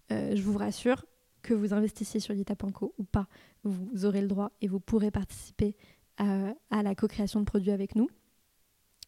je 0.10 0.42
vous 0.42 0.58
rassure 0.58 1.06
que 1.42 1.54
vous 1.54 1.74
investissiez 1.74 2.20
sur 2.20 2.36
Dita.co 2.36 2.94
ou 2.98 3.04
pas, 3.04 3.28
vous 3.64 4.06
aurez 4.06 4.22
le 4.22 4.28
droit 4.28 4.52
et 4.62 4.68
vous 4.68 4.80
pourrez 4.80 5.12
participer 5.12 5.76
à 6.18 6.84
la 6.84 6.96
co-création 6.96 7.40
de 7.40 7.46
produits 7.46 7.72
avec 7.72 7.96
nous. 7.96 8.08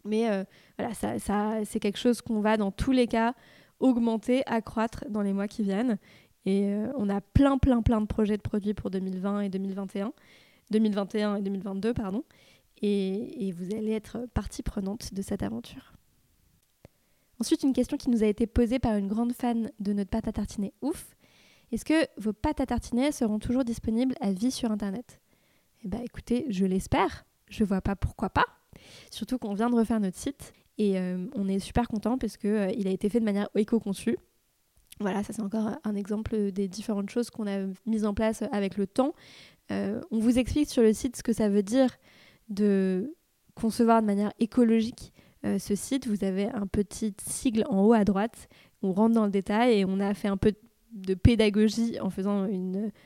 Mais 0.03 0.27
voilà, 0.77 0.93
c'est 0.95 1.79
quelque 1.79 1.99
chose 1.99 2.21
qu'on 2.21 2.41
va 2.41 2.57
dans 2.57 2.71
tous 2.71 2.91
les 2.91 3.07
cas 3.07 3.35
augmenter, 3.79 4.41
accroître 4.47 5.05
dans 5.09 5.21
les 5.21 5.33
mois 5.33 5.47
qui 5.47 5.63
viennent. 5.63 5.97
Et 6.45 6.65
euh, 6.65 6.91
on 6.95 7.09
a 7.09 7.21
plein, 7.21 7.57
plein, 7.57 7.81
plein 7.81 8.01
de 8.01 8.05
projets 8.05 8.37
de 8.37 8.41
produits 8.41 8.73
pour 8.73 8.91
2020 8.91 9.41
et 9.41 9.49
2021. 9.49 10.13
2021 10.71 11.37
et 11.37 11.41
2022, 11.41 11.93
pardon. 11.93 12.23
Et, 12.81 13.53
vous 13.57 13.73
allez 13.75 13.91
être 13.91 14.27
partie 14.33 14.61
prenante 14.61 15.13
de 15.13 15.21
cette 15.21 15.43
aventure. 15.43 15.93
Ensuite, 17.39 17.63
une 17.63 17.73
question 17.73 17.97
qui 17.97 18.09
nous 18.09 18.23
a 18.23 18.27
été 18.27 18.47
posée 18.47 18.79
par 18.79 18.95
une 18.95 19.07
grande 19.07 19.33
fan 19.33 19.71
de 19.79 19.93
notre 19.93 20.09
pâte 20.09 20.27
à 20.27 20.33
tartiner 20.33 20.73
ouf. 20.81 21.15
Est-ce 21.71 21.85
que 21.85 22.07
vos 22.17 22.33
pâtes 22.33 22.61
à 22.61 22.65
tartiner 22.65 23.11
seront 23.11 23.39
toujours 23.39 23.63
disponibles 23.63 24.15
à 24.21 24.31
vie 24.31 24.51
sur 24.51 24.71
Internet? 24.71 25.19
Eh 25.83 25.87
bien, 25.87 26.01
écoutez, 26.01 26.45
je 26.49 26.65
l'espère. 26.65 27.25
Je 27.49 27.63
vois 27.63 27.81
pas 27.81 27.95
pourquoi 27.95 28.29
pas. 28.29 28.45
Surtout 29.11 29.37
qu'on 29.37 29.53
vient 29.53 29.69
de 29.69 29.75
refaire 29.75 29.99
notre 29.99 30.17
site 30.17 30.53
et 30.77 30.99
euh, 30.99 31.25
on 31.33 31.47
est 31.47 31.59
super 31.59 31.87
content 31.87 32.17
parce 32.17 32.37
qu'il 32.37 32.49
euh, 32.49 32.67
a 32.67 32.89
été 32.89 33.09
fait 33.09 33.19
de 33.19 33.25
manière 33.25 33.49
éco-conçue. 33.55 34.17
Voilà, 34.99 35.23
ça 35.23 35.33
c'est 35.33 35.41
encore 35.41 35.77
un 35.83 35.95
exemple 35.95 36.51
des 36.51 36.67
différentes 36.67 37.09
choses 37.09 37.29
qu'on 37.29 37.47
a 37.47 37.65
mises 37.85 38.05
en 38.05 38.13
place 38.13 38.43
avec 38.51 38.77
le 38.77 38.87
temps. 38.87 39.13
Euh, 39.71 39.99
on 40.11 40.19
vous 40.19 40.39
explique 40.39 40.69
sur 40.69 40.83
le 40.83 40.93
site 40.93 41.17
ce 41.17 41.23
que 41.23 41.33
ça 41.33 41.49
veut 41.49 41.63
dire 41.63 41.89
de 42.49 43.13
concevoir 43.55 44.01
de 44.01 44.07
manière 44.07 44.31
écologique 44.39 45.11
ce 45.59 45.75
site. 45.75 46.07
Vous 46.07 46.23
avez 46.23 46.47
un 46.47 46.65
petit 46.65 47.13
sigle 47.21 47.65
en 47.69 47.83
haut 47.83 47.93
à 47.93 48.03
droite. 48.03 48.47
On 48.81 48.93
rentre 48.93 49.13
dans 49.13 49.25
le 49.25 49.31
détail 49.31 49.79
et 49.79 49.85
on 49.85 49.99
a 49.99 50.15
fait 50.15 50.27
un 50.27 50.37
peu 50.37 50.53
de 50.95 51.13
pédagogie 51.13 51.99
en 51.99 52.09
faisant 52.09 52.47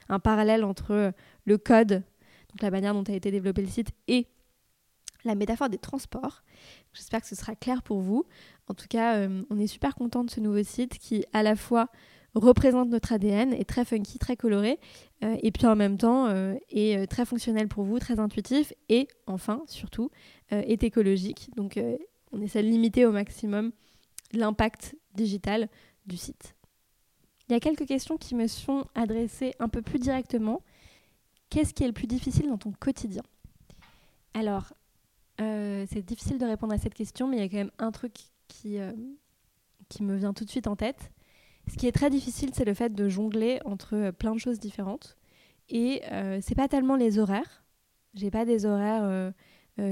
un 0.10 0.20
parallèle 0.20 0.64
entre 0.64 1.12
le 1.46 1.58
code, 1.58 2.04
donc 2.50 2.62
la 2.62 2.72
manière 2.72 2.94
dont 2.94 3.04
a 3.04 3.14
été 3.14 3.32
développé 3.32 3.62
le 3.62 3.68
site, 3.68 3.92
et 4.08 4.28
la 5.26 5.36
métaphore 5.36 5.70
des 5.70 5.78
transports. 5.78 6.44
J'espère 6.94 7.22
que 7.22 7.28
ce 7.28 7.36
sera 7.36 7.56
clair 7.56 7.82
pour 7.82 8.00
vous. 8.00 8.26
En 8.70 8.76
tout 8.76 8.88
cas, 8.88 9.16
euh, 9.16 9.44
on 9.50 9.60
est 9.60 9.68
super 9.68 9.96
content 9.96 10.24
de 10.24 10.30
ce 10.30 10.40
nouveau 10.40 10.64
site 10.64 11.00
qui 11.00 11.26
à 11.34 11.42
la 11.44 11.56
fois 11.56 11.90
représente 12.36 12.90
notre 12.90 13.12
ADN, 13.12 13.54
est 13.54 13.68
très 13.68 13.84
funky, 13.84 14.20
très 14.20 14.38
coloré, 14.38 14.80
euh, 15.24 15.36
et 15.42 15.52
puis 15.52 15.66
en 15.66 15.76
même 15.76 15.98
temps 15.98 16.28
euh, 16.28 16.54
est 16.70 17.10
très 17.10 17.26
fonctionnel 17.26 17.68
pour 17.68 17.84
vous, 17.84 17.98
très 17.98 18.20
intuitif, 18.20 18.72
et 18.88 19.08
enfin, 19.26 19.64
surtout, 19.66 20.12
est 20.52 20.84
écologique. 20.84 21.50
Donc 21.56 21.80
on 22.32 22.42
essaie 22.42 22.62
de 22.62 22.68
limiter 22.68 23.06
au 23.06 23.12
maximum 23.12 23.72
l'impact 24.32 24.96
digital 25.16 25.70
du 26.06 26.18
site. 26.18 26.56
Il 27.48 27.54
y 27.54 27.56
a 27.56 27.60
quelques 27.60 27.88
questions 27.88 28.18
qui 28.18 28.36
me 28.36 28.46
sont 28.46 28.86
adressées 28.94 29.54
un 29.60 29.70
peu 29.70 29.82
plus 29.82 29.98
directement. 29.98 30.62
Qu'est-ce 31.50 31.74
qui 31.74 31.84
est 31.84 31.88
le 31.88 31.94
plus 31.94 32.08
difficile 32.08 32.48
dans 32.48 32.60
ton 32.60 32.72
quotidien? 32.72 33.24
Alors, 34.36 34.72
c'est 35.40 36.06
difficile 36.06 36.38
de 36.38 36.46
répondre 36.46 36.74
à 36.74 36.78
cette 36.78 36.94
question, 36.94 37.28
mais 37.28 37.38
il 37.38 37.40
y 37.40 37.44
a 37.44 37.50
quand 37.50 37.58
même 37.58 37.72
un 37.80 37.92
truc 37.92 38.14
qui, 38.50 38.80
euh, 38.80 38.92
qui 39.88 40.04
me 40.04 40.18
vient 40.18 40.34
tout 40.34 40.44
de 40.44 40.50
suite 40.50 40.68
en 40.68 40.76
tête. 40.76 41.12
Ce 41.72 41.78
qui 41.78 41.88
est 41.88 41.94
très 41.94 42.10
difficile, 42.10 42.50
c'est 42.54 42.66
le 42.66 42.74
fait 42.74 42.94
de 42.94 43.08
jongler 43.08 43.60
entre 43.64 43.96
euh, 43.96 44.12
plein 44.12 44.34
de 44.34 44.40
choses 44.40 44.60
différentes. 44.60 45.16
Et 45.70 46.02
c'est 46.42 46.56
pas 46.56 46.68
tellement 46.68 46.96
les 46.96 47.20
horaires. 47.20 47.64
J'ai 48.16 48.32
pas 48.32 48.44
des 48.44 48.66
horaires 48.66 49.32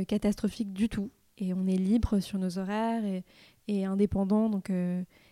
catastrophiques 0.08 0.74
du 0.74 0.89
tout. 0.89 1.12
Et 1.38 1.54
on 1.54 1.67
est 1.67 1.78
libre 1.78 2.20
sur 2.20 2.39
nos 2.39 2.58
horaires 2.58 3.04
et, 3.67 3.86
indépendant. 3.86 4.50
Donc 4.50 4.72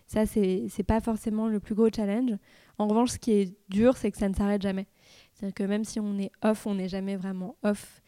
ça, 0.06 0.28
c'est 0.28 0.86
pas 0.86 1.02
forcément 1.02 1.48
le 1.48 1.60
plus 1.60 1.74
gros 1.74 1.90
challenge. 1.90 2.38
En 2.78 2.88
revanche, 2.88 3.14
ce 3.14 3.18
qui 3.18 3.32
est 3.32 3.58
dur, 3.70 3.98
c'est 3.98 4.12
que 4.12 4.20
ça 4.20 4.30
ne 4.30 4.36
s'arrête 4.36 4.62
jamais. 4.62 4.86
C'est-à-dire 5.34 5.56
que 5.56 5.64
même 5.64 5.84
si 5.84 6.00
on 6.00 6.16
est 6.20 6.32
off, 6.44 6.68
on 6.68 6.76
n'est 6.76 6.90
jamais 6.90 7.16
vraiment 7.16 7.56
off. 7.64 8.04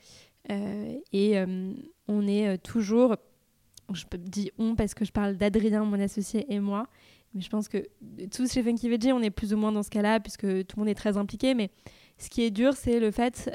Euh, 0.49 0.95
et 1.11 1.37
euh, 1.37 1.73
on 2.07 2.27
est 2.27 2.47
euh, 2.47 2.57
toujours, 2.57 3.17
je 3.93 4.05
dis 4.17 4.51
on 4.57 4.75
parce 4.75 4.93
que 4.93 5.05
je 5.05 5.11
parle 5.11 5.37
d'Adrien, 5.37 5.83
mon 5.83 5.99
associé, 5.99 6.45
et 6.53 6.59
moi, 6.59 6.87
mais 7.33 7.41
je 7.41 7.49
pense 7.49 7.67
que 7.67 7.85
tous 8.35 8.51
chez 8.51 8.63
Funky 8.63 8.89
Veggie, 8.89 9.11
on 9.11 9.21
est 9.21 9.29
plus 9.29 9.53
ou 9.53 9.57
moins 9.57 9.71
dans 9.71 9.83
ce 9.83 9.89
cas-là, 9.89 10.19
puisque 10.19 10.41
tout 10.65 10.77
le 10.77 10.81
monde 10.81 10.89
est 10.89 10.95
très 10.95 11.17
impliqué. 11.17 11.53
Mais 11.53 11.69
ce 12.17 12.29
qui 12.29 12.43
est 12.43 12.51
dur, 12.51 12.73
c'est 12.73 12.99
le 12.99 13.11
fait 13.11 13.49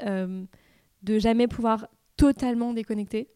de 1.01 1.19
jamais 1.19 1.47
pouvoir 1.47 1.87
totalement 2.15 2.73
déconnecter 2.73 3.29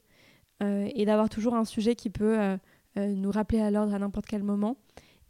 et 0.62 1.06
d'avoir 1.06 1.30
toujours 1.30 1.56
un 1.56 1.66
sujet 1.66 1.96
qui 1.96 2.10
peut 2.10 2.58
nous 2.96 3.32
rappeler 3.32 3.60
à 3.60 3.72
l'ordre 3.72 3.94
à 3.94 4.00
n'importe 4.00 4.28
quel 4.28 4.44
moment. 4.44 4.78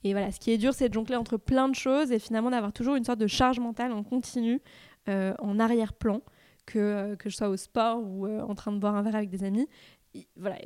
Et 0.03 0.11
voilà, 0.11 0.31
ce 0.31 0.39
qui 0.39 0.51
est 0.51 0.57
dur, 0.57 0.73
c'est 0.73 0.89
de 0.89 0.93
jongler 0.93 1.15
entre 1.15 1.37
plein 1.37 1.67
de 1.69 1.75
choses 1.75 2.11
et 2.11 2.19
finalement 2.19 2.51
d'avoir 2.51 2.73
toujours 2.73 2.95
une 2.95 3.03
sorte 3.03 3.19
de 3.19 3.27
charge 3.27 3.59
mentale 3.59 3.93
en 3.93 4.03
continu, 4.03 4.61
en 5.07 5.59
arrière-plan, 5.59 6.21
que, 6.67 6.77
euh, 6.77 7.15
que 7.15 7.29
je 7.29 7.35
sois 7.35 7.49
au 7.49 7.57
sport 7.57 7.99
ou 8.03 8.27
euh, 8.27 8.41
en 8.41 8.53
train 8.53 8.71
de 8.71 8.77
boire 8.77 8.95
un 8.95 9.01
verre 9.01 9.15
avec 9.15 9.31
des 9.31 9.43
amis. 9.43 9.67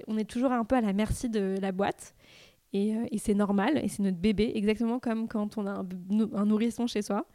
On 0.07 0.17
est 0.17 0.29
toujours 0.29 0.51
un 0.51 0.63
peu 0.63 0.75
à 0.75 0.81
la 0.81 0.93
merci 0.93 1.29
de 1.29 1.55
la 1.61 1.71
boîte. 1.71 2.15
Et, 2.73 2.95
euh, 2.95 3.05
et 3.11 3.17
c'est 3.17 3.33
normal, 3.33 3.79
et 3.83 3.89
c'est 3.89 4.01
notre 4.01 4.17
bébé, 4.17 4.51
exactement 4.55 4.99
comme 4.99 5.27
quand 5.27 5.57
on 5.57 5.67
a 5.67 5.83
un, 6.33 6.45
nourrisson 6.45 6.87
chez 6.87 7.01
soi. 7.01 7.25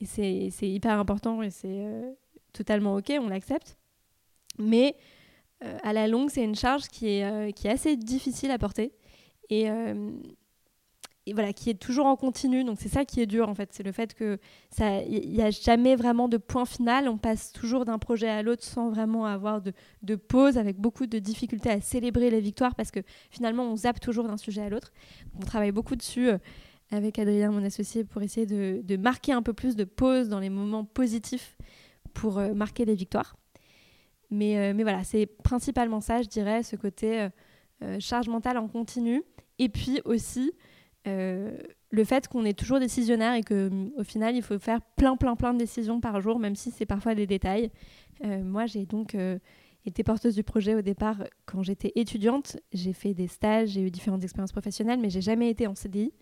Et 0.00 0.04
c'est 0.04 0.68
hyper 0.68 0.98
important 0.98 1.42
et 1.42 1.50
c'est 1.50 1.86
totalement 2.52 2.96
OK, 2.96 3.12
on 3.20 3.28
l'accepte. 3.28 3.78
Mais 4.58 4.96
à 5.60 5.92
la 5.92 6.08
longue, 6.08 6.28
c'est 6.28 6.42
une 6.42 6.56
charge 6.56 6.88
qui 6.88 7.06
est, 7.06 7.52
qui 7.52 7.68
est 7.68 7.70
assez 7.70 7.96
difficile 7.96 8.50
à 8.50 8.58
porter. 8.58 8.92
Et, 9.48 9.68
et 11.26 11.34
voilà, 11.34 11.52
qui 11.52 11.70
est 11.70 11.74
toujours 11.74 12.06
en 12.06 12.16
continu. 12.16 12.64
Donc 12.64 12.78
c'est 12.80 12.88
ça 12.88 13.04
qui 13.04 13.20
est 13.20 13.26
dur 13.26 13.48
en 13.48 13.54
fait, 13.54 13.70
c'est 13.72 13.82
le 13.82 13.92
fait 13.92 14.14
que 14.14 14.38
ça, 14.70 15.02
il 15.02 15.30
n'y 15.30 15.42
a 15.42 15.50
jamais 15.50 15.94
vraiment 15.94 16.28
de 16.28 16.36
point 16.36 16.64
final. 16.64 17.08
On 17.08 17.18
passe 17.18 17.52
toujours 17.52 17.84
d'un 17.84 17.98
projet 17.98 18.28
à 18.28 18.42
l'autre 18.42 18.64
sans 18.64 18.90
vraiment 18.90 19.26
avoir 19.26 19.62
de, 19.62 20.14
pause, 20.16 20.58
avec 20.58 20.78
beaucoup 20.78 21.06
de 21.06 21.18
difficultés 21.18 21.70
à 21.70 21.80
célébrer 21.80 22.30
les 22.30 22.40
victoires 22.40 22.74
parce 22.74 22.90
que 22.90 23.00
finalement 23.30 23.64
on 23.64 23.76
zappe 23.76 24.00
toujours 24.00 24.26
d'un 24.26 24.36
sujet 24.36 24.62
à 24.62 24.68
l'autre. 24.68 24.92
On 25.40 25.44
travaille 25.44 25.72
beaucoup 25.72 25.96
dessus 25.96 26.28
euh, 26.28 26.38
avec 26.90 27.18
Adrien, 27.18 27.50
mon 27.52 27.64
associé, 27.64 28.04
pour 28.04 28.22
essayer 28.22 28.46
de, 28.46 28.82
de, 28.82 28.96
marquer 28.96 29.32
un 29.32 29.42
peu 29.42 29.52
plus 29.52 29.76
de 29.76 29.84
pause 29.84 30.28
dans 30.28 30.40
les 30.40 30.50
moments 30.50 30.84
positifs 30.84 31.56
pour 32.14 32.38
euh, 32.38 32.52
marquer 32.52 32.84
les 32.84 32.94
victoires. 32.94 33.36
Mais, 34.30 34.58
euh, 34.58 34.72
mais 34.74 34.82
voilà, 34.82 35.04
c'est 35.04 35.26
principalement 35.26 36.00
ça, 36.00 36.20
je 36.20 36.28
dirais, 36.28 36.62
ce 36.62 36.76
côté 36.76 37.28
charge 37.98 38.28
mentale 38.28 38.58
en 38.58 38.68
continu. 38.68 39.24
Et 39.58 39.68
puis 39.68 40.00
aussi 40.04 40.52
euh, 41.06 41.56
le 41.90 42.04
fait 42.04 42.28
qu'on 42.28 42.44
est 42.44 42.56
toujours 42.56 42.78
décisionnaire 42.78 43.34
et 43.34 43.42
qu'au 43.42 43.70
mm, 43.70 44.04
final, 44.04 44.36
il 44.36 44.42
faut 44.42 44.58
faire 44.58 44.80
plein, 44.96 45.16
plein, 45.16 45.36
plein 45.36 45.52
de 45.52 45.58
décisions 45.58 46.00
par 46.00 46.20
jour, 46.20 46.38
même 46.38 46.56
si 46.56 46.70
c'est 46.70 46.86
parfois 46.86 47.14
des 47.14 47.26
détails. 47.26 47.70
Euh, 48.24 48.42
moi, 48.42 48.66
j'ai 48.66 48.86
donc 48.86 49.14
euh, 49.14 49.38
été 49.84 50.04
porteuse 50.04 50.34
du 50.34 50.44
projet 50.44 50.74
au 50.74 50.82
départ 50.82 51.24
quand 51.44 51.62
j'étais 51.62 51.92
étudiante. 51.96 52.56
J'ai 52.72 52.92
fait 52.92 53.14
des 53.14 53.26
stages, 53.26 53.70
j'ai 53.70 53.82
eu 53.82 53.90
différentes 53.90 54.22
expériences 54.22 54.52
professionnelles, 54.52 55.00
mais 55.00 55.10
j'ai 55.10 55.20
jamais 55.20 55.50
été 55.50 55.66
en 55.66 55.74
CDI. 55.74 56.12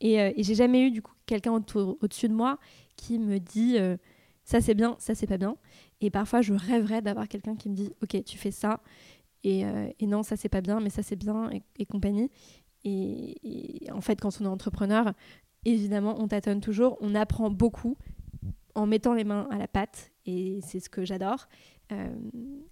Et, 0.00 0.16
et 0.16 0.42
j'ai 0.42 0.54
jamais 0.54 0.88
eu 0.88 0.90
du 0.90 1.00
coup 1.00 1.14
quelqu'un 1.24 1.52
au-dessus 1.52 2.28
de 2.28 2.34
moi 2.34 2.58
qui 2.96 3.18
me 3.18 3.38
dit 3.38 3.78
ça 4.44 4.60
c'est 4.60 4.74
bien, 4.74 4.94
ça 4.98 5.14
c'est 5.14 5.26
pas 5.26 5.38
bien. 5.38 5.56
Et 6.02 6.10
parfois, 6.10 6.42
je 6.42 6.52
rêverais 6.52 7.00
d'avoir 7.00 7.28
quelqu'un 7.28 7.56
qui 7.56 7.70
me 7.70 7.74
dit 7.74 7.94
ok, 8.02 8.22
tu 8.24 8.36
fais 8.36 8.50
ça. 8.50 8.82
Et, 9.42 9.64
non, 10.02 10.22
ça 10.22 10.36
c'est 10.36 10.50
pas 10.50 10.60
bien, 10.60 10.80
mais 10.80 10.90
ça 10.90 11.02
c'est 11.02 11.16
bien, 11.16 11.48
et 11.78 11.86
compagnie. 11.86 12.30
Et, 12.88 13.88
en 13.92 14.00
fait, 14.00 14.20
quand 14.20 14.40
on 14.40 14.44
est 14.44 14.48
entrepreneur, 14.48 15.12
évidemment, 15.64 16.14
on 16.20 16.28
tâtonne 16.28 16.60
toujours, 16.60 16.96
on 17.00 17.14
apprend 17.16 17.50
beaucoup 17.50 17.96
en 18.76 18.86
mettant 18.86 19.12
les 19.12 19.24
mains 19.24 19.48
à 19.50 19.58
la 19.58 19.66
pâte, 19.66 20.12
et 20.24 20.60
c'est 20.62 20.78
ce 20.78 20.88
que 20.88 21.04
j'adore. 21.04 21.48
Euh, 21.92 22.14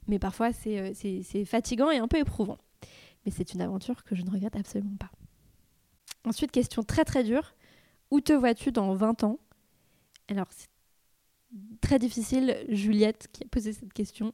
mais 0.07 0.19
parfois, 0.21 0.51
euh, 0.67 0.93
c'est 0.95 1.45
fatigant 1.45 1.91
et 1.91 1.99
un 1.99 2.07
peu 2.07 2.19
éprouvant. 2.19 2.59
Mais 3.25 3.33
c'est 3.33 3.55
une 3.55 3.61
aventure 3.61 4.05
que 4.05 4.15
je 4.15 4.23
ne 4.23 4.31
regrette 4.31 4.55
absolument 4.55 4.97
pas. 4.99 5.11
Ensuite, 6.25 6.53
question 6.53 6.83
très 6.83 7.05
très 7.05 7.25
dure. 7.25 7.55
Où 8.11 8.21
te 8.21 8.33
vois-tu 8.33 8.71
dans 8.71 8.95
20 8.95 9.25
ans? 9.25 9.41
Alors, 10.29 10.47
c'est 10.51 10.69
très 11.81 11.99
difficile. 11.99 12.57
Juliette 12.69 13.29
qui 13.33 13.43
a 13.43 13.47
posé 13.49 13.73
cette 13.73 13.93
question. 13.93 14.33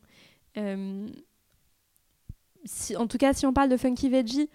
Euh, 0.58 1.08
en 2.96 3.06
tout 3.06 3.18
cas, 3.18 3.32
si 3.32 3.46
on 3.46 3.52
parle 3.52 3.70
de 3.70 3.76
Funky 3.76 4.10
Veggie, 4.10 4.50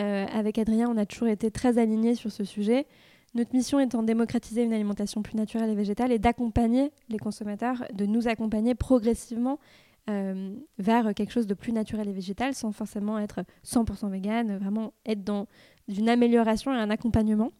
euh, 0.00 0.26
avec 0.32 0.58
Adrien, 0.58 0.88
on 0.88 0.96
a 0.96 1.04
toujours 1.04 1.28
été 1.28 1.50
très 1.50 1.78
alignés 1.78 2.14
sur 2.14 2.32
ce 2.32 2.44
sujet. 2.44 2.86
Notre 3.34 3.54
mission 3.54 3.78
étant 3.78 4.00
de 4.02 4.06
démocratiser 4.06 4.62
une 4.62 4.72
alimentation 4.72 5.22
plus 5.22 5.36
naturelle 5.36 5.70
et 5.70 5.74
végétale 5.74 6.10
et 6.10 6.18
d'accompagner 6.18 6.90
les 7.08 7.18
consommateurs, 7.18 7.84
de 7.92 8.06
nous 8.06 8.26
accompagner 8.26 8.74
progressivement 8.74 9.60
euh, 10.08 10.56
vers 10.78 11.14
quelque 11.14 11.32
chose 11.32 11.46
de 11.46 11.54
plus 11.54 11.72
naturel 11.72 12.08
et 12.08 12.12
végétal 12.12 12.54
sans 12.54 12.72
forcément 12.72 13.18
être 13.18 13.44
100% 13.64 14.10
vegan, 14.10 14.56
vraiment 14.56 14.94
être 15.04 15.22
dans 15.22 15.46
une 15.86 16.08
amélioration 16.08 16.74
et 16.74 16.78
un 16.78 16.90
accompagnement. 16.90 17.52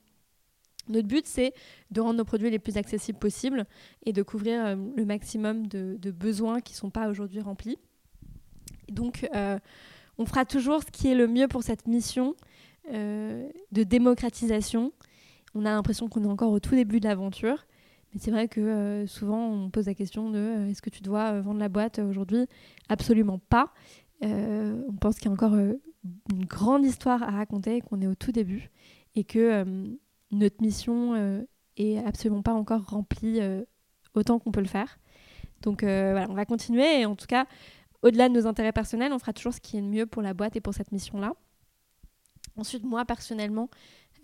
Notre 0.89 1.07
but, 1.07 1.27
c'est 1.27 1.53
de 1.91 2.01
rendre 2.01 2.17
nos 2.17 2.25
produits 2.25 2.51
les 2.51 2.59
plus 2.59 2.79
accessibles 2.79 3.19
possibles 3.19 3.67
et 4.07 4.13
de 4.13 4.23
couvrir 4.23 4.65
euh, 4.65 4.77
le 4.97 5.05
maximum 5.05 5.67
de, 5.67 6.11
besoins 6.11 6.61
qui 6.61 6.73
ne 6.73 6.79
sont 6.79 6.91
pas 6.91 7.09
aujourd'hui 7.09 7.41
remplis. 7.41 7.77
Donc, 8.89 9.29
on 10.21 10.27
fera 10.27 10.45
toujours 10.45 10.83
ce 10.83 10.91
qui 10.91 11.09
est 11.09 11.15
le 11.15 11.27
mieux 11.27 11.49
pour 11.49 11.63
cette 11.63 11.89
mission 11.89 12.37
de 12.93 13.83
démocratisation. 13.83 14.93
On 15.55 15.65
a 15.65 15.71
l'impression 15.71 16.09
qu'on 16.09 16.25
est 16.25 16.29
encore 16.29 16.53
au 16.53 16.61
tout 16.61 16.75
début 16.75 17.01
de 17.01 17.09
l'aventure, 17.09 17.67
mais 18.13 18.21
c'est 18.21 18.31
vrai 18.31 18.49
que 18.49 18.61
euh, 18.61 19.07
souvent 19.07 19.49
on 19.49 19.71
pose 19.71 19.87
la 19.87 19.95
question 19.95 20.31
de 20.31 20.39
euh, 20.39 20.69
est-ce 20.69 20.83
que 20.83 20.91
tu 20.91 21.03
dois 21.03 21.33
euh, 21.33 21.41
vendre 21.41 21.61
la 21.61 21.69
boîte 21.69 21.99
aujourd'hui? 21.99 22.47
Absolument 22.89 23.39
pas. 23.39 23.73
on 24.23 24.97
pense 25.01 25.17
qu'il 25.17 25.27
y 25.27 25.29
a 25.29 25.33
encore 25.33 25.55
une 25.55 26.45
grande 26.45 26.85
histoire 26.85 27.23
à 27.23 27.31
raconter, 27.31 27.81
qu'on 27.81 28.01
est 28.01 28.07
au 28.07 28.15
tout 28.15 28.33
début 28.33 28.71
et 29.15 29.25
que 29.25 29.65
notre 30.31 30.63
mission 30.63 31.45
est 31.77 31.99
absolument 31.99 32.43
pas 32.43 32.53
encore 32.53 32.85
remplie 32.87 33.41
autant 34.15 34.39
qu'on 34.39 34.53
peut 34.53 34.61
le 34.61 34.67
faire. 34.67 34.99
Donc 35.63 35.83
voilà, 35.83 36.27
on 36.31 36.35
va 36.35 36.45
continuer 36.45 37.01
et 37.01 37.07
en 37.07 37.17
tout 37.17 37.27
cas, 37.27 37.47
au-delà 38.03 38.29
de 38.29 38.35
nos 38.35 38.47
intérêts 38.47 38.73
personnels, 38.73 39.13
on 39.13 39.19
fera 39.19 39.33
toujours 39.33 39.55
ce 39.55 39.61
qui 39.61 39.77
est 39.77 39.81
le 39.81 39.87
mieux 39.87 40.07
pour 40.07 40.23
la 40.23 40.35
boîte 40.35 40.57
et 40.57 40.61
pour 40.61 40.75
cette 40.75 40.93
mission-là. 40.93 41.35
Ensuite, 42.57 42.85
moi 42.85 43.05
personnellement, 43.05 43.69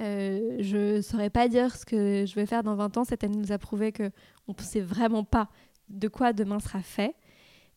euh, 0.02 0.56
je 0.60 0.96
ne 0.96 1.00
saurais 1.00 1.30
pas 1.30 1.48
dire 1.48 1.74
ce 1.74 1.86
que 1.86 2.24
je 2.26 2.34
vais 2.34 2.46
faire 2.46 2.62
dans 2.62 2.74
20 2.74 2.96
ans. 2.96 3.04
Cette 3.04 3.24
année 3.24 3.36
nous 3.36 3.52
a 3.52 3.58
prouvé 3.58 3.92
qu'on 3.92 4.10
ne 4.48 4.62
sait 4.62 4.80
vraiment 4.80 5.24
pas 5.24 5.48
de 5.88 6.08
quoi 6.08 6.32
demain 6.32 6.58
sera 6.58 6.82
fait. 6.82 7.14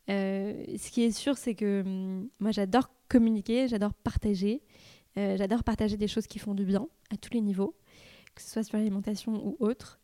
Euh, 0.10 0.66
ce 0.78 0.90
qui 0.92 1.04
est 1.04 1.12
sûr, 1.12 1.38
c'est 1.38 1.56
que 1.56 1.82
hum, 1.86 2.30
moi, 2.40 2.52
j'adore 2.52 2.90
communiquer, 3.08 3.68
j'adore 3.68 3.94
partager. 3.94 4.62
Euh, 5.18 5.38
j'adore 5.38 5.64
partager 5.64 5.98
des 5.98 6.08
choses 6.08 6.28
qui 6.28 6.40
font 6.40 6.54
du 6.54 6.66
bien 6.66 6.88
à 7.12 7.18
tous 7.18 7.34
les 7.34 7.42
niveaux, 7.42 7.76
que 8.36 8.42
ce 8.42 8.50
soit 8.50 8.64
sur 8.64 8.78
l'alimentation 8.78 9.46
ou 9.46 9.58
autre. 9.60 10.00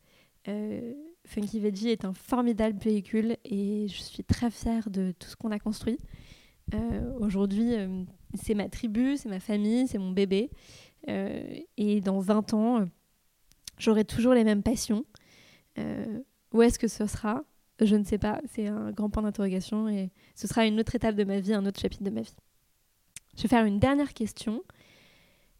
Funky 1.26 1.60
Veggie 1.60 1.90
est 1.90 2.04
un 2.04 2.14
formidable 2.14 2.78
véhicule 2.78 3.36
et 3.44 3.86
je 3.88 4.00
suis 4.00 4.24
très 4.24 4.50
fière 4.50 4.88
de 4.90 5.12
tout 5.18 5.28
ce 5.28 5.36
qu'on 5.36 5.50
a 5.50 5.58
construit. 5.58 5.98
Aujourd'hui, 7.20 7.74
c'est 8.34 8.54
ma 8.54 8.68
tribu, 8.68 9.16
c'est 9.16 9.28
ma 9.28 9.40
famille, 9.40 9.86
c'est 9.88 9.98
mon 9.98 10.10
bébé. 10.10 10.50
Euh, 11.08 11.60
et 11.76 12.00
dans 12.00 12.18
20 12.18 12.54
ans, 12.54 12.80
euh, 12.80 12.86
j'aurai 13.78 14.04
toujours 14.04 14.34
les 14.34 14.44
mêmes 14.44 14.62
passions. 14.62 15.04
Euh, 15.78 16.20
où 16.52 16.62
est-ce 16.62 16.78
que 16.78 16.88
ce 16.88 17.06
sera? 17.06 17.44
Je 17.80 17.96
ne 17.96 18.04
sais 18.04 18.18
pas. 18.18 18.40
C'est 18.52 18.68
un 18.68 18.90
grand 18.90 19.10
point 19.10 19.22
d'interrogation 19.22 19.88
et 19.88 20.10
ce 20.34 20.46
sera 20.46 20.66
une 20.66 20.80
autre 20.80 20.94
étape 20.94 21.14
de 21.14 21.24
ma 21.24 21.40
vie, 21.40 21.52
un 21.52 21.66
autre 21.66 21.80
chapitre 21.80 22.04
de 22.04 22.10
ma 22.10 22.22
vie. 22.22 22.36
Je 23.36 23.42
vais 23.42 23.48
faire 23.48 23.64
une 23.64 23.78
dernière 23.78 24.14
question. 24.14 24.62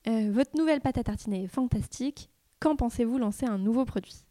votre 0.06 0.56
nouvelle 0.56 0.80
pâte 0.80 0.98
à 0.98 1.04
tartiner 1.04 1.44
est 1.44 1.48
fantastique. 1.48 2.30
Quand 2.58 2.74
pensez-vous 2.74 3.18
lancer 3.18 3.44
un 3.44 3.58
nouveau 3.58 3.84
produit? 3.84 4.25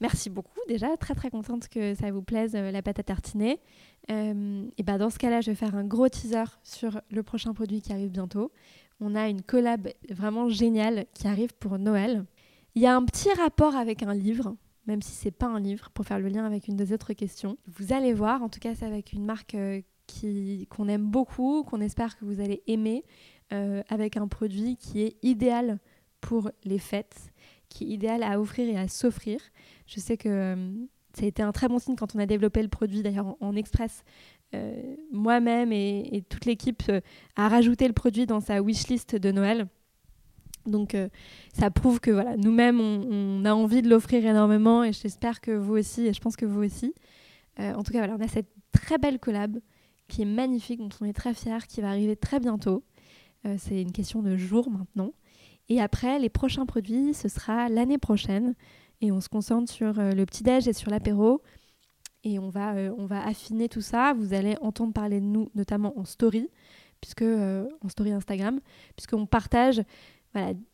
Merci 0.00 0.28
beaucoup 0.28 0.60
déjà, 0.68 0.96
très 0.96 1.14
très 1.14 1.30
contente 1.30 1.68
que 1.68 1.94
ça 1.94 2.10
vous 2.10 2.22
plaise 2.22 2.54
la 2.54 2.82
pâte 2.82 2.98
à 2.98 3.02
tartiner. 3.02 3.60
et 4.08 4.82
ben 4.82 4.98
dans 4.98 5.08
ce 5.08 5.18
cas-là, 5.18 5.40
je 5.40 5.50
vais 5.50 5.54
faire 5.54 5.74
un 5.74 5.84
gros 5.84 6.08
teaser 6.08 6.44
sur 6.62 7.00
le 7.10 7.22
prochain 7.22 7.54
produit 7.54 7.80
qui 7.80 7.92
arrive 7.92 8.10
bientôt 8.10 8.50
on 9.00 9.14
a 9.14 9.28
une 9.28 9.42
collab 9.42 9.88
vraiment 10.10 10.48
géniale 10.48 11.06
qui 11.14 11.26
arrive 11.26 11.54
pour 11.54 11.78
Noël. 11.78 12.24
Il 12.74 12.82
y 12.82 12.86
a 12.86 12.96
un 12.96 13.04
petit 13.04 13.30
rapport 13.32 13.76
avec 13.76 14.02
un 14.02 14.14
livre, 14.14 14.56
même 14.86 15.02
si 15.02 15.12
c'est 15.12 15.30
pas 15.30 15.46
un 15.46 15.60
livre, 15.60 15.90
pour 15.90 16.04
faire 16.04 16.18
le 16.18 16.28
lien 16.28 16.44
avec 16.44 16.68
une 16.68 16.76
des 16.76 16.92
autres 16.92 17.12
questions. 17.12 17.56
Vous 17.66 17.92
allez 17.92 18.12
voir, 18.12 18.42
en 18.42 18.48
tout 18.48 18.60
cas 18.60 18.74
c'est 18.74 18.86
avec 18.86 19.12
une 19.12 19.24
marque 19.24 19.54
euh, 19.54 19.80
qui, 20.06 20.66
qu'on 20.70 20.88
aime 20.88 21.06
beaucoup, 21.06 21.64
qu'on 21.64 21.80
espère 21.80 22.16
que 22.18 22.24
vous 22.24 22.40
allez 22.40 22.62
aimer, 22.66 23.04
euh, 23.52 23.82
avec 23.88 24.16
un 24.16 24.28
produit 24.28 24.76
qui 24.76 25.02
est 25.02 25.16
idéal 25.22 25.78
pour 26.20 26.50
les 26.64 26.78
fêtes, 26.78 27.32
qui 27.74 27.84
est 27.84 27.88
idéal 27.88 28.22
à 28.22 28.40
offrir 28.40 28.68
et 28.68 28.78
à 28.78 28.88
s'offrir. 28.88 29.40
Je 29.86 30.00
sais 30.00 30.16
que 30.16 30.28
euh, 30.28 30.56
ça 31.12 31.24
a 31.24 31.28
été 31.28 31.42
un 31.42 31.52
très 31.52 31.68
bon 31.68 31.78
signe 31.78 31.96
quand 31.96 32.14
on 32.14 32.18
a 32.20 32.26
développé 32.26 32.62
le 32.62 32.68
produit, 32.68 33.02
d'ailleurs 33.02 33.36
en 33.40 33.56
express. 33.56 34.04
Euh, 34.54 34.94
moi-même 35.12 35.72
et, 35.72 36.24
toute 36.28 36.44
l'équipe 36.46 36.84
euh, 36.88 37.00
a 37.34 37.48
rajouté 37.48 37.88
le 37.88 37.92
produit 37.92 38.26
dans 38.26 38.40
sa 38.40 38.62
wishlist 38.62 39.16
de 39.16 39.30
Noël. 39.32 39.66
Donc 40.66 40.96
ça 41.52 41.70
prouve 41.70 42.00
que 42.00 42.10
voilà, 42.10 42.38
nous-mêmes, 42.38 42.80
on, 42.80 43.44
a 43.44 43.52
envie 43.52 43.82
de 43.82 43.90
l'offrir 43.90 44.24
énormément 44.24 44.82
et 44.82 44.94
j'espère 44.94 45.42
que 45.42 45.50
vous 45.50 45.74
aussi, 45.74 46.06
et 46.06 46.14
je 46.14 46.20
pense 46.22 46.36
que 46.36 46.46
vous 46.46 46.64
aussi. 46.64 46.94
en 47.58 47.82
tout 47.82 47.92
cas, 47.92 47.98
voilà, 47.98 48.16
on 48.18 48.24
a 48.24 48.28
cette 48.28 48.48
très 48.72 48.96
belle 48.96 49.18
collab 49.18 49.60
qui 50.08 50.22
est 50.22 50.24
magnifique, 50.24 50.78
dont 50.78 50.88
on 51.02 51.04
est 51.04 51.12
très 51.12 51.34
fiers, 51.34 51.66
qui 51.68 51.82
va 51.82 51.90
arriver 51.90 52.16
très 52.16 52.40
bientôt. 52.40 52.82
c'est 53.58 53.82
une 53.82 53.92
question 53.92 54.22
de 54.22 54.38
jours 54.38 54.70
maintenant. 54.70 55.12
Et 55.68 55.80
après, 55.80 56.18
les 56.18 56.28
prochains 56.28 56.66
produits, 56.66 57.14
ce 57.14 57.28
sera 57.28 57.68
l'année 57.68 57.98
prochaine. 57.98 58.54
Et 59.00 59.12
on 59.12 59.20
se 59.20 59.28
concentre 59.28 59.70
sur 59.70 59.94
le 59.94 60.24
petit-déj 60.24 60.68
et 60.68 60.72
sur 60.72 60.90
l'apéro 60.90 61.42
et 62.24 62.38
on 62.38 62.48
va, 62.48 62.74
euh, 62.74 62.92
on 62.98 63.06
va 63.06 63.24
affiner 63.24 63.68
tout 63.68 63.82
ça. 63.82 64.14
Vous 64.14 64.32
allez 64.34 64.56
entendre 64.60 64.92
parler 64.92 65.20
de 65.20 65.26
nous, 65.26 65.50
notamment 65.54 65.98
en 65.98 66.04
story, 66.04 66.48
puisque, 67.00 67.22
euh, 67.22 67.68
en 67.82 67.88
story 67.88 68.12
Instagram, 68.12 68.60
puisqu'on 68.96 69.26
partage 69.26 69.82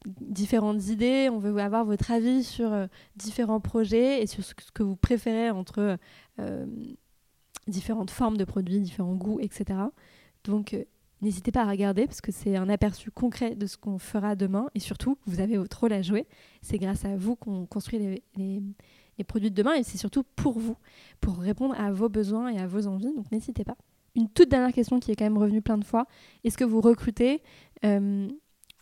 différentes 0.06 0.86
idées. 0.86 1.28
On 1.30 1.38
veut 1.38 1.54
avoir 1.58 1.84
votre 1.84 2.10
avis 2.10 2.44
sur 2.44 2.72
euh, 2.72 2.86
différents 3.16 3.60
projets 3.60 4.22
et 4.22 4.26
sur 4.26 4.42
ce 4.42 4.54
que 4.72 4.82
vous 4.82 4.96
préférez 4.96 5.50
entre 5.50 5.98
différentes 7.66 8.10
formes 8.10 8.38
de 8.38 8.44
produits, 8.44 8.80
différents 8.80 9.14
goûts, 9.14 9.38
etc. 9.40 9.78
Donc, 10.44 10.74
N'hésitez 11.22 11.52
pas 11.52 11.62
à 11.62 11.70
regarder 11.70 12.06
parce 12.06 12.20
que 12.20 12.32
c'est 12.32 12.56
un 12.56 12.68
aperçu 12.68 13.10
concret 13.10 13.54
de 13.54 13.66
ce 13.66 13.76
qu'on 13.76 13.98
fera 13.98 14.36
demain 14.36 14.70
et 14.74 14.80
surtout, 14.80 15.18
vous 15.26 15.40
avez 15.40 15.58
votre 15.58 15.78
rôle 15.80 15.92
à 15.92 16.00
jouer. 16.00 16.26
C'est 16.62 16.78
grâce 16.78 17.04
à 17.04 17.16
vous 17.16 17.36
qu'on 17.36 17.66
construit 17.66 17.98
les, 17.98 18.62
produits 19.24 19.50
de 19.50 19.54
demain 19.54 19.74
et 19.74 19.82
c'est 19.82 19.98
surtout 19.98 20.24
pour 20.34 20.58
vous, 20.58 20.76
pour 21.20 21.38
répondre 21.38 21.78
à 21.78 21.92
vos 21.92 22.08
besoins 22.08 22.48
et 22.48 22.58
à 22.58 22.66
vos 22.66 22.86
envies. 22.86 23.12
Donc 23.14 23.30
n'hésitez 23.30 23.64
pas. 23.64 23.76
Une 24.16 24.28
toute 24.28 24.48
dernière 24.48 24.72
question 24.72 24.98
qui 24.98 25.12
est 25.12 25.16
quand 25.16 25.24
même 25.24 25.38
revenue 25.38 25.62
plein 25.62 25.78
de 25.78 25.84
fois. 25.84 26.06
Est-ce 26.42 26.56
que 26.56 26.64
vous 26.64 26.80
recrutez 26.80 27.42
euh, 27.84 28.28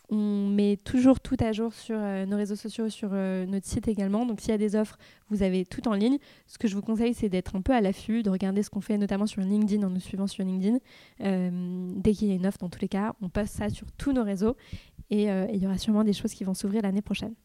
On 0.09 0.47
met 0.47 0.77
toujours 0.77 1.19
tout 1.19 1.37
à 1.39 1.51
jour 1.51 1.73
sur 1.73 1.97
euh, 1.99 2.25
nos 2.25 2.35
réseaux 2.35 2.55
sociaux, 2.55 2.89
sur 2.89 3.09
euh, 3.13 3.45
notre 3.45 3.67
site 3.67 3.87
également. 3.87 4.25
Donc 4.25 4.41
s'il 4.41 4.49
y 4.49 4.53
a 4.53 4.57
des 4.57 4.75
offres, 4.75 4.97
vous 5.29 5.43
avez 5.43 5.65
tout 5.65 5.87
en 5.87 5.93
ligne. 5.93 6.17
Ce 6.47 6.57
que 6.57 6.67
je 6.67 6.75
vous 6.75 6.81
conseille, 6.81 7.13
c'est 7.13 7.29
d'être 7.29 7.55
un 7.55 7.61
peu 7.61 7.73
à 7.73 7.81
l'affût, 7.81 8.23
de 8.23 8.29
regarder 8.29 8.63
ce 8.63 8.69
qu'on 8.69 8.81
fait, 8.81 8.97
notamment 8.97 9.27
sur 9.27 9.41
LinkedIn, 9.41 9.85
en 9.85 9.89
nous 9.89 9.99
suivant 9.99 10.27
sur 10.27 10.43
LinkedIn. 10.43 10.79
dès 11.19 12.13
qu'il 12.13 12.27
y 12.27 12.31
a 12.31 12.35
une 12.35 12.47
offre, 12.47 12.57
dans 12.57 12.69
tous 12.69 12.81
les 12.81 12.87
cas, 12.87 13.13
on 13.21 13.29
poste 13.29 13.55
ça 13.55 13.69
sur 13.69 13.91
tous 13.91 14.11
nos 14.11 14.23
réseaux 14.23 14.55
et 15.11 15.23
il 15.25 15.57
y 15.57 15.65
aura 15.65 15.77
sûrement 15.77 16.03
des 16.03 16.13
choses 16.13 16.33
qui 16.33 16.43
vont 16.43 16.53
s'ouvrir 16.53 16.81
l'année 16.81 17.01
prochaine. 17.01 17.35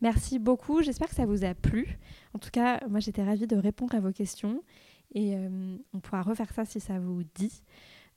Merci 0.00 0.38
beaucoup, 0.38 0.80
j'espère 0.82 1.08
que 1.08 1.14
ça 1.16 1.26
vous 1.26 1.44
a 1.44 1.54
plu. 1.54 1.98
En 2.32 2.38
tout 2.38 2.50
cas, 2.50 2.80
moi 2.88 3.00
j'étais 3.00 3.24
ravie 3.24 3.48
de 3.48 3.56
répondre 3.56 3.96
à 3.96 4.00
vos 4.00 4.12
questions 4.12 4.62
et 5.12 5.34
euh, 5.34 5.76
on 5.92 5.98
pourra 5.98 6.22
refaire 6.22 6.52
ça 6.52 6.64
si 6.64 6.78
ça 6.78 7.00
vous 7.00 7.22
dit. 7.34 7.62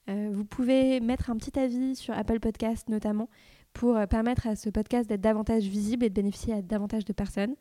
Euh, 0.07 0.29
vous 0.31 0.45
pouvez 0.45 0.99
mettre 0.99 1.31
un 1.31 1.37
petit 1.37 1.57
avis 1.57 1.95
sur 1.95 2.13
Apple 2.15 2.39
Podcast 2.39 2.87
notamment 2.89 3.29
pour 3.73 3.97
euh, 3.97 4.05
permettre 4.05 4.47
à 4.47 4.55
ce 4.55 4.69
podcast 4.69 5.09
d'être 5.09 5.21
davantage 5.21 5.63
visible 5.63 6.05
et 6.05 6.09
de 6.09 6.13
bénéficier 6.13 6.53
à 6.53 6.61
davantage 6.61 7.05
de 7.05 7.13
personnes. 7.13 7.55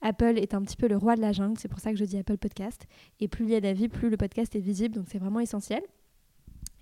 Apple 0.00 0.38
est 0.38 0.54
un 0.54 0.62
petit 0.62 0.76
peu 0.76 0.86
le 0.86 0.96
roi 0.96 1.16
de 1.16 1.20
la 1.20 1.32
jungle, 1.32 1.58
c'est 1.58 1.68
pour 1.68 1.80
ça 1.80 1.90
que 1.90 1.96
je 1.96 2.04
dis 2.04 2.16
Apple 2.16 2.38
Podcast. 2.38 2.86
Et 3.20 3.28
plus 3.28 3.44
il 3.46 3.50
y 3.50 3.56
a 3.56 3.60
d'avis, 3.60 3.88
plus 3.88 4.10
le 4.10 4.16
podcast 4.16 4.54
est 4.54 4.60
visible, 4.60 4.94
donc 4.94 5.06
c'est 5.10 5.18
vraiment 5.18 5.40
essentiel. 5.40 5.82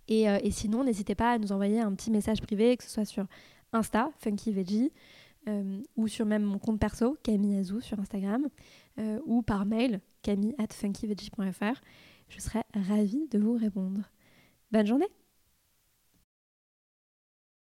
Et, 0.08 0.24
et 0.24 0.50
sinon, 0.52 0.84
n'hésitez 0.84 1.16
pas 1.16 1.32
à 1.32 1.38
nous 1.38 1.50
envoyer 1.50 1.80
un 1.80 1.92
petit 1.94 2.10
message 2.12 2.40
privé, 2.40 2.76
que 2.76 2.84
ce 2.84 2.90
soit 2.90 3.06
sur 3.06 3.26
Insta, 3.72 4.10
Funky 4.18 4.52
Veggie, 4.52 4.92
euh, 5.48 5.80
ou 5.96 6.08
sur 6.08 6.26
même 6.26 6.42
mon 6.42 6.58
compte 6.58 6.80
perso, 6.80 7.16
Camille 7.22 7.56
Azou 7.58 7.80
sur 7.80 7.98
Instagram, 8.00 8.48
euh, 8.98 9.20
ou 9.26 9.42
par 9.42 9.64
mail, 9.64 10.00
camille 10.22 10.54
at 10.58 10.72
funkyveggie.fr. 10.72 11.80
Je 12.28 12.40
serai 12.40 12.62
ravie 12.74 13.28
de 13.28 13.38
vous 13.38 13.56
répondre. 13.56 14.00
Bonne 14.72 14.86
journée 14.86 15.08